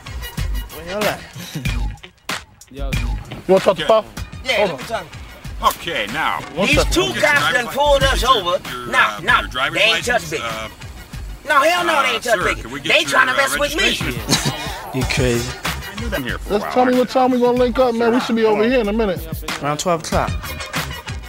Where 0.73 0.89
y'all 0.89 1.03
at? 1.03 1.19
Yo. 2.71 2.89
You 2.89 3.53
want 3.53 3.61
to 3.61 3.65
talk 3.65 3.77
to 3.77 3.85
Puff? 3.85 4.05
Yeah, 4.45 4.65
Hold 4.65 4.79
let 4.79 4.89
me 4.89 4.95
on. 4.95 5.22
Talk. 5.63 5.75
Okay, 5.77 6.07
now. 6.07 6.39
These 6.65 6.83
two 6.85 7.13
guys 7.19 7.53
done 7.53 7.67
pulled 7.67 8.03
us 8.03 8.23
over. 8.23 8.59
Nah, 8.91 9.19
Nah, 9.19 9.41
nah, 9.41 9.41
Your 9.41 9.71
they 9.71 9.79
ain't 9.81 10.07
license, 10.07 10.29
touch 10.29 10.39
Biggie. 10.39 10.65
uh, 10.65 10.69
No, 11.47 11.61
hell 11.61 11.85
no, 11.85 12.01
they 12.03 12.09
ain't 12.15 12.23
touch 12.23 12.39
sir, 12.39 12.43
Biggie. 12.53 12.61
can 12.61 12.71
we 12.71 12.79
get 12.81 12.93
They 12.93 12.99
your, 13.01 13.09
trying 13.09 13.27
to 13.27 13.33
uh, 13.33 13.37
mess 13.37 13.57
with 13.59 13.75
me. 13.75 14.99
You 14.99 15.05
crazy? 15.07 15.57
I 15.63 15.99
knew 15.99 16.09
them 16.09 16.23
here 16.23 16.37
Let's 16.49 16.63
while. 16.63 16.71
tell 16.73 16.85
me 16.85 16.97
what 16.97 17.09
time 17.09 17.31
we 17.31 17.39
gonna 17.39 17.57
link 17.57 17.79
up, 17.79 17.95
man. 17.95 18.13
We 18.13 18.19
should 18.21 18.35
be 18.35 18.45
over 18.45 18.63
here 18.63 18.79
in 18.81 18.87
a 18.89 18.93
minute. 18.93 19.19
Around 19.63 19.79
12 19.79 20.01
o'clock. 20.03 20.31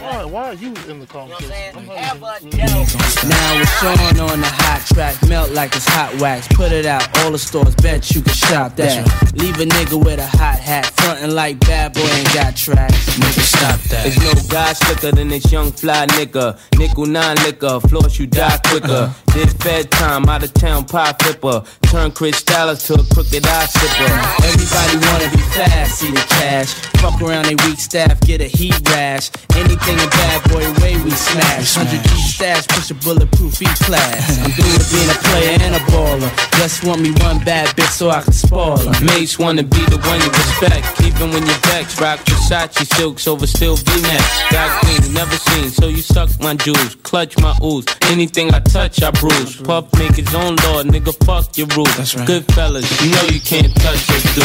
Why, 0.05 0.23
why 0.25 0.49
are 0.49 0.53
you 0.53 0.67
in 0.87 0.99
the 0.99 1.07
conversation? 1.07 1.85
Now 1.87 3.61
it's 3.61 3.83
on 3.83 4.19
on 4.19 4.39
the 4.39 4.47
hot 4.47 4.85
track, 4.93 5.15
melt 5.27 5.49
like 5.51 5.75
it's 5.75 5.87
hot 5.87 6.13
wax. 6.21 6.47
Put 6.49 6.71
it 6.71 6.85
out, 6.85 7.03
all 7.19 7.31
the 7.31 7.39
stores, 7.39 7.75
bet 7.75 8.11
you 8.11 8.21
can 8.21 8.33
shop 8.33 8.75
that. 8.75 9.03
Leave 9.33 9.59
a 9.59 9.65
nigga 9.65 9.97
with 9.97 10.19
a 10.19 10.27
hot 10.27 10.59
hat, 10.59 10.85
frontin' 10.97 11.33
like 11.33 11.59
bad 11.61 11.93
boy 11.93 12.01
ain't 12.01 12.33
got 12.35 12.55
tracks. 12.55 13.17
Nigga, 13.17 13.41
stop 13.41 13.79
that. 13.89 14.03
There's 14.03 14.17
no 14.17 14.33
guy 14.49 14.73
slicker 14.73 15.11
than 15.11 15.29
this 15.29 15.51
young 15.51 15.71
fly 15.71 16.05
nigga. 16.07 16.59
Nickel 16.77 17.07
nine 17.07 17.37
liquor, 17.37 17.79
floss 17.79 18.19
you 18.19 18.27
die 18.27 18.59
quicker. 18.67 19.11
Did 19.33 19.49
fed 19.63 19.89
time, 19.91 20.29
out 20.29 20.43
of 20.43 20.53
town 20.53 20.85
pie 20.85 21.13
flipper. 21.19 21.63
Turn 21.83 22.11
Chris 22.11 22.37
Styles 22.37 22.85
to 22.87 22.93
a 22.93 23.03
crooked 23.13 23.45
eye 23.45 23.65
sipper. 23.65 24.11
Everybody 24.45 24.97
wanna 25.07 25.29
be 25.35 25.41
fast, 25.51 25.99
see 25.99 26.11
the 26.11 26.23
cash. 26.29 26.73
Fuck 27.01 27.21
around 27.21 27.45
they 27.45 27.55
weak 27.67 27.79
staff, 27.79 28.19
get 28.21 28.39
a 28.41 28.47
heat 28.47 28.79
rash. 28.89 29.31
Anything 29.55 29.94
a 29.99 30.09
bad 30.09 30.39
boy 30.49 30.65
way 30.81 30.95
we 31.03 31.11
smash. 31.11 31.77
100 31.77 32.03
G 32.03 32.09
stash, 32.21 32.67
push 32.67 32.91
a 32.91 32.95
bulletproof 32.95 33.61
E 33.61 33.65
class. 33.85 34.39
I'm 34.43 34.51
through 34.51 34.73
with 34.73 34.91
being 34.91 35.09
a 35.09 35.17
player 35.29 35.57
and 35.61 35.75
a 35.75 35.83
baller. 35.91 36.31
Just 36.57 36.83
want 36.83 37.01
me 37.01 37.11
one 37.23 37.39
bad 37.43 37.69
bitch 37.75 37.91
so 37.91 38.09
I 38.09 38.21
can 38.21 38.33
spoil 38.33 38.77
her. 38.77 39.05
Mates 39.05 39.37
wanna 39.37 39.63
be 39.63 39.83
the 39.85 39.97
one 39.97 40.19
you 40.21 40.29
respect, 40.29 41.01
even 41.01 41.31
when 41.31 41.45
you're 41.45 41.63
vexed. 41.71 41.99
Rock 41.99 42.19
Versace 42.25 42.85
silks 42.95 43.27
over 43.27 43.47
still 43.47 43.75
V-necks. 43.75 44.51
Got 44.51 44.69
green, 44.83 45.13
never 45.13 45.35
seen, 45.35 45.69
so 45.69 45.87
you 45.87 46.01
suck 46.01 46.29
my 46.39 46.55
jewels, 46.55 46.95
clutch 47.03 47.37
my 47.39 47.55
ooze. 47.63 47.85
Anything 48.09 48.53
I 48.53 48.59
touch, 48.59 49.01
I 49.01 49.11
bruise. 49.11 49.61
Puff 49.61 49.93
make 49.97 50.15
his 50.15 50.33
own 50.33 50.55
law, 50.67 50.83
nigga, 50.83 51.13
fuck 51.25 51.57
your 51.57 51.67
rules. 51.75 52.15
Good 52.25 52.45
fellas, 52.53 52.85
you 53.01 53.11
know 53.11 53.23
you 53.23 53.39
can't 53.39 53.73
touch 53.75 54.07
this 54.07 54.23
dude. 54.35 54.43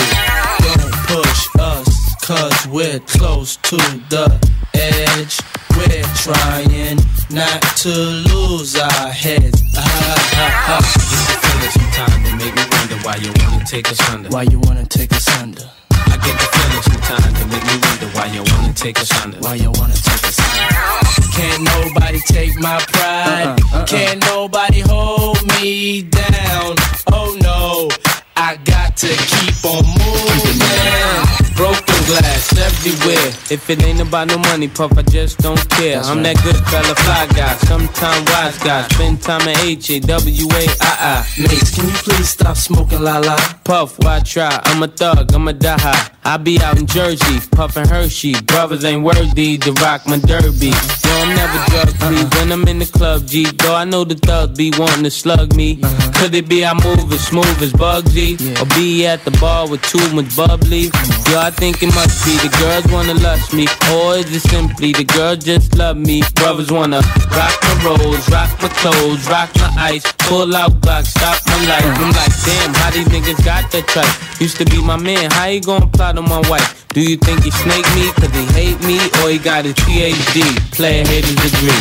Don't 0.64 0.92
push 1.08 1.48
us, 1.58 1.99
cause 2.30 2.66
we're 2.68 3.00
close 3.00 3.56
to 3.56 3.76
the 4.08 4.26
edge. 4.74 5.40
We're 5.74 6.06
trying 6.22 6.96
not 7.28 7.60
to 7.82 7.90
lose 8.30 8.76
our 8.76 9.08
heads. 9.10 9.60
Ah, 9.76 9.82
ah, 9.82 10.70
ah. 10.70 10.82
Used 11.10 11.26
to 11.26 11.36
feel 11.42 11.60
it 11.66 11.72
sometimes 11.74 12.30
to 12.30 12.36
make 12.38 12.54
me 12.54 12.64
wonder 12.70 12.98
why 13.02 13.16
you 13.16 13.32
wanna 13.42 13.64
take 13.64 13.90
us 13.90 14.00
under. 14.10 14.28
Why 14.28 14.42
you 14.42 14.60
wanna 14.60 14.86
take 14.86 15.12
us 15.12 15.26
under? 15.42 15.66
I 15.90 16.16
get 16.22 16.36
the 16.38 16.46
feeling 16.54 16.84
sometimes 16.90 17.34
to 17.40 17.46
make 17.50 17.64
me 17.66 17.76
wonder 17.82 18.08
why 18.14 18.26
you 18.26 18.42
wanna 18.46 18.74
take 18.74 19.00
us 19.00 19.10
under. 19.24 19.38
Why 19.38 19.54
you 19.54 19.72
wanna 19.74 19.94
take 19.94 20.24
us 20.30 20.38
under? 20.38 21.30
Can't 21.34 21.62
nobody 21.64 22.20
take 22.20 22.54
my 22.60 22.78
pride. 22.92 23.58
Can't 23.88 24.20
nobody 24.26 24.80
hold 24.86 25.42
me 25.58 26.02
down. 26.02 26.76
Oh 27.10 27.36
no, 27.42 27.88
I 28.36 28.54
got 28.62 28.96
to 28.98 29.08
keep 29.08 29.64
on 29.64 29.82
moving. 29.98 31.49
Broken 31.60 32.00
glass 32.08 32.56
everywhere. 32.56 33.28
If 33.52 33.68
it 33.68 33.84
ain't 33.84 34.00
about 34.00 34.28
no 34.28 34.38
money, 34.38 34.66
puff, 34.66 34.96
I 34.96 35.02
just 35.02 35.40
don't 35.40 35.60
care. 35.68 36.00
I'm 36.00 36.22
that 36.22 36.42
good 36.42 36.56
fella, 36.72 36.94
fly 36.94 37.26
guy, 37.36 37.54
sometime 37.68 38.24
wise 38.32 38.56
guy. 38.64 38.88
Spend 38.88 39.20
time 39.20 39.46
at 39.46 39.62
H 39.62 39.90
A 39.90 40.00
W 40.00 40.46
A 40.48 40.64
I 40.80 41.20
I. 41.20 41.26
Mates, 41.38 41.74
can 41.74 41.84
you 41.84 41.92
please 41.92 42.30
stop 42.30 42.56
smoking 42.56 43.02
la 43.02 43.18
la? 43.18 43.36
Puff, 43.64 43.98
why 43.98 44.20
try? 44.20 44.58
I'm 44.64 44.82
a 44.82 44.88
thug, 44.88 45.34
I'm 45.34 45.48
a 45.48 45.52
die. 45.52 46.10
I 46.24 46.36
be 46.38 46.58
out 46.60 46.78
in 46.78 46.86
Jersey, 46.86 47.40
puffin' 47.50 47.88
Hershey. 47.88 48.40
Brothers 48.42 48.84
ain't 48.84 49.02
worthy 49.02 49.58
to 49.58 49.72
rock 49.74 50.06
my 50.06 50.18
derby. 50.18 50.68
Yo, 50.68 51.10
I'm 51.10 51.34
never 51.34 51.58
drug 51.70 51.88
free 51.88 52.20
uh-huh. 52.20 52.38
when 52.38 52.52
I'm 52.52 52.68
in 52.68 52.78
the 52.78 52.86
club, 52.86 53.26
G. 53.26 53.44
Though 53.44 53.74
I 53.74 53.84
know 53.84 54.04
the 54.04 54.14
thugs 54.14 54.56
be 54.56 54.72
wanting 54.78 55.04
to 55.04 55.10
slug 55.10 55.54
me. 55.56 55.78
Uh-huh. 55.82 56.12
Could 56.14 56.34
it 56.34 56.48
be 56.48 56.64
I 56.64 56.72
move 56.72 57.12
as 57.12 57.26
smooth 57.26 57.62
as 57.62 57.72
Bugsy? 57.72 58.36
Or 58.60 58.66
be 58.76 59.06
at 59.06 59.24
the 59.24 59.30
bar 59.32 59.68
with 59.68 59.82
too 59.82 60.06
much 60.14 60.34
bubbly? 60.36 60.90
Yo, 61.30 61.38
I 61.38 61.50
think 61.50 61.80
it 61.80 61.94
must 61.94 62.26
be 62.26 62.34
the 62.42 62.50
girls 62.58 62.90
wanna 62.90 63.14
lust 63.22 63.54
me. 63.54 63.62
Or 63.94 64.16
is 64.16 64.26
it 64.34 64.42
simply 64.50 64.90
the 64.90 65.04
girls 65.04 65.44
just 65.44 65.78
love 65.78 65.96
me? 65.96 66.24
Brothers 66.34 66.72
wanna 66.72 67.06
rock 67.30 67.54
my 67.62 67.74
rolls, 67.86 68.28
rock 68.30 68.50
my 68.60 68.66
clothes, 68.82 69.22
rock 69.28 69.48
my 69.54 69.70
ice, 69.78 70.02
pull 70.26 70.56
out 70.56 70.72
Glock, 70.82 71.06
stop 71.06 71.38
my 71.46 71.54
life. 71.70 71.86
I'm 71.86 72.10
like, 72.10 72.34
damn, 72.42 72.74
how 72.74 72.90
these 72.90 73.06
niggas 73.14 73.44
got 73.44 73.70
that 73.70 73.86
tripe? 73.86 74.10
Used 74.40 74.56
to 74.56 74.64
be 74.64 74.82
my 74.82 74.96
man, 74.96 75.30
how 75.30 75.46
he 75.46 75.60
gon' 75.60 75.88
plot 75.92 76.18
on 76.18 76.28
my 76.28 76.42
wife? 76.50 76.84
Do 76.88 77.00
you 77.00 77.16
think 77.16 77.44
he 77.44 77.52
snake 77.52 77.86
me 77.94 78.10
cause 78.18 78.34
he 78.34 78.44
hate 78.58 78.80
me? 78.82 78.98
Or 79.22 79.30
he 79.30 79.38
got 79.38 79.66
a 79.66 79.72
PhD, 79.72 80.42
player 80.74 81.06
haters 81.06 81.36
degree? 81.46 81.78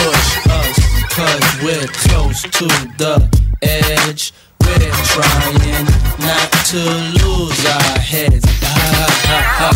Push 0.00 0.48
us, 0.48 0.68
cause 1.12 1.44
we're 1.60 1.86
close 2.08 2.40
to 2.40 2.64
the 2.96 3.28
edge. 3.60 4.32
We're 4.68 4.92
trying 5.04 5.86
not 6.20 6.50
to 6.72 6.80
lose 7.24 7.64
our 7.66 7.98
heads. 7.98 8.44
Ah, 8.62 8.68
ah, 9.60 9.72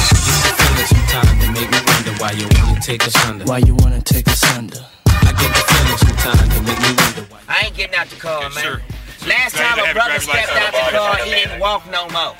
Feeling 0.58 0.86
sometimes 0.86 1.30
they 1.40 1.50
make 1.52 1.70
me 1.70 1.78
wonder 1.86 2.12
why 2.20 2.32
you 2.32 2.46
wanna 2.60 2.80
take 2.80 3.06
us 3.06 3.16
under. 3.26 3.44
Why 3.44 3.58
you 3.58 3.74
wanna 3.76 4.02
take 4.02 4.28
us 4.28 4.42
under? 4.56 4.84
I 5.06 5.32
get 5.32 5.50
the 5.56 5.62
feeling 5.70 5.98
sometimes 5.98 6.48
they 6.54 6.60
make 6.60 6.80
me 6.80 6.92
wonder 7.02 7.22
why. 7.32 7.38
I 7.48 7.66
ain't 7.66 7.74
getting 7.76 7.96
out 7.96 8.08
the 8.08 8.16
car, 8.16 8.42
man. 8.50 8.52
sir. 8.52 8.82
Last 9.26 9.54
time 9.56 9.78
a 9.78 9.92
brother 9.94 10.18
stepped 10.20 10.50
out 10.50 10.72
the 10.72 10.96
car, 10.98 11.16
he 11.24 11.30
didn't 11.30 11.60
walk 11.60 11.88
no 11.90 12.08
more. 12.10 12.34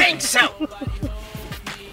Think 0.00 0.20
so? 0.20 0.48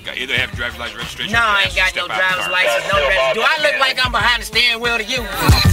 Got 0.03 0.17
either 0.17 0.33
have 0.35 0.51
driver's 0.53 0.79
license 0.79 0.97
registration. 0.97 1.33
No, 1.33 1.39
or 1.39 1.43
I 1.43 1.63
ain't 1.65 1.75
got 1.75 1.95
no 1.95 2.03
out 2.03 2.17
driver's 2.17 2.51
license, 2.51 2.91
no 2.91 2.97
register. 3.07 3.33
Do 3.35 3.41
I 3.43 3.55
look 3.61 3.79
like 3.79 4.03
I'm 4.03 4.11
behind 4.11 4.41
the 4.41 4.45
steering 4.45 4.81
wheel 4.81 4.97
to 4.97 5.03
you? 5.03 5.21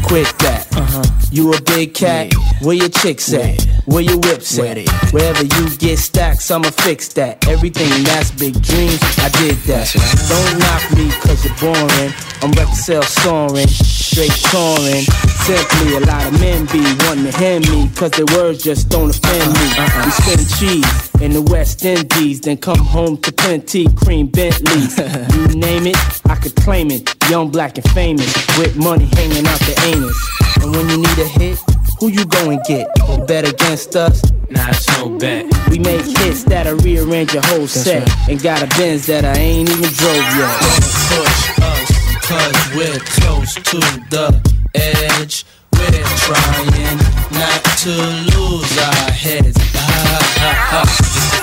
Quit 0.04 0.26
that. 0.40 0.68
Uh-huh. 0.76 1.04
You 1.32 1.52
a 1.54 1.60
big 1.62 1.94
cat? 1.94 2.32
Where 2.60 2.74
your 2.76 2.88
chicks 2.90 3.32
at? 3.32 3.64
Where 3.88 4.02
your 4.02 4.18
whips 4.18 4.58
at? 4.58 4.76
Wherever 5.14 5.44
you 5.44 5.76
get 5.78 5.98
stacks, 5.98 6.50
I'ma 6.50 6.68
fix 6.68 7.08
that. 7.14 7.48
Everything 7.48 7.88
that's 8.04 8.30
big 8.30 8.60
dreams, 8.60 9.00
I 9.16 9.30
did 9.40 9.56
that. 9.64 9.88
Don't 10.28 10.58
knock 10.60 10.84
me 10.92 11.08
cause 11.24 11.40
you're 11.42 11.56
boring. 11.56 12.12
I'm 12.42 12.52
record 12.52 12.76
sales 12.76 13.08
soaring, 13.08 13.66
straight 13.66 14.36
touring. 14.52 15.08
Simply 15.48 15.96
a 15.96 16.00
lot 16.04 16.26
of 16.26 16.38
men 16.38 16.66
be 16.66 16.84
wanting 17.08 17.32
to 17.32 17.36
hand 17.38 17.64
me 17.70 17.88
cause 17.96 18.10
their 18.10 18.28
words 18.36 18.62
just 18.62 18.90
don't 18.90 19.08
offend 19.08 19.56
me. 19.56 19.66
We 20.04 20.10
spend 20.20 20.44
cheese 20.60 21.08
in 21.22 21.32
the 21.32 21.42
West 21.42 21.82
Indies, 21.82 22.42
then 22.42 22.58
come 22.58 22.78
home 22.78 23.16
to 23.22 23.32
plenty 23.32 23.88
cream 23.94 24.26
Bentleys. 24.26 24.98
you 25.34 25.48
name 25.56 25.86
it, 25.86 25.96
I 26.26 26.36
could 26.36 26.54
claim 26.56 26.90
it. 26.90 27.08
Young, 27.30 27.50
black, 27.50 27.78
and 27.78 27.90
famous, 27.92 28.36
with 28.58 28.76
money 28.76 29.08
hanging 29.16 29.46
out 29.46 29.60
the 29.60 29.80
anus. 29.88 30.18
And 30.62 30.76
when 30.76 30.88
you 30.90 30.98
need 30.98 31.18
a 31.18 31.26
hit, 31.26 31.58
who 32.00 32.08
you 32.08 32.24
go 32.24 32.50
and 32.50 32.62
get? 32.64 32.88
Bet 33.26 33.48
against 33.48 33.96
us? 33.96 34.22
Nah, 34.50 34.68
it's 34.70 34.88
no 34.98 35.18
bet. 35.18 35.44
We 35.68 35.78
make 35.78 36.04
hits 36.04 36.44
that'll 36.44 36.76
rearrange 36.78 37.34
your 37.34 37.42
whole 37.46 37.66
set. 37.66 38.08
And 38.28 38.40
got 38.42 38.62
a 38.62 38.66
Benz 38.78 39.06
that 39.06 39.24
I 39.24 39.36
ain't 39.38 39.68
even 39.68 39.90
drove 39.92 40.16
yet. 40.38 40.60
Don't 40.60 40.88
Push 41.08 41.50
us, 41.60 42.26
cause 42.28 42.74
we're 42.74 42.98
close 43.18 43.54
to 43.54 43.80
the 44.10 44.40
edge. 44.74 45.44
We're 45.72 46.04
trying 46.24 46.98
not 47.32 47.62
to 47.84 47.90
lose 48.34 48.78
our 48.78 49.10
heads. 49.10 49.56
Ah, 49.74 50.18
ah, 50.40 50.82
ah. 50.82 50.86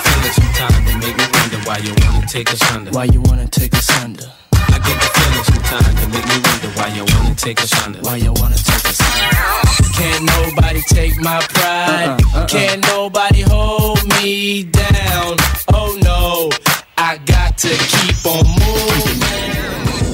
Feeling 0.04 0.32
sometimes 0.32 0.84
they 0.86 0.96
make 1.06 1.16
me 1.16 1.24
wonder 1.32 1.58
why 1.68 1.78
you 1.78 1.94
wanna 2.04 2.26
take 2.26 2.50
us 2.52 2.62
under. 2.72 2.90
Why 2.90 3.04
you 3.04 3.20
wanna 3.22 3.46
take 3.46 3.74
us 3.74 3.90
under? 4.02 4.30
I 4.76 4.78
get 4.78 5.00
the 5.00 5.08
feeling 5.08 5.44
sometimes 5.44 6.06
make 6.12 6.26
me 6.28 6.36
wonder 6.44 6.68
why 6.78 6.88
you 6.88 7.04
wanna 7.16 7.34
take 7.34 7.62
us 7.62 7.72
under. 7.82 7.98
Why 8.00 8.16
you 8.16 8.30
wanna 8.34 8.58
take 8.58 8.84
us 8.84 9.00
under? 9.00 9.92
Can't 9.96 10.24
nobody 10.24 10.82
take 10.82 11.16
my 11.18 11.40
pride. 11.48 12.20
Uh-uh, 12.20 12.38
uh-uh. 12.40 12.46
Can't 12.46 12.82
nobody 12.82 13.40
hold 13.40 14.04
me 14.20 14.64
down. 14.64 15.38
Oh 15.72 15.98
no, 16.02 16.50
I 16.98 17.16
got 17.24 17.56
to 17.56 17.70
keep 17.70 18.26
on 18.26 18.44
moving. 18.44 20.05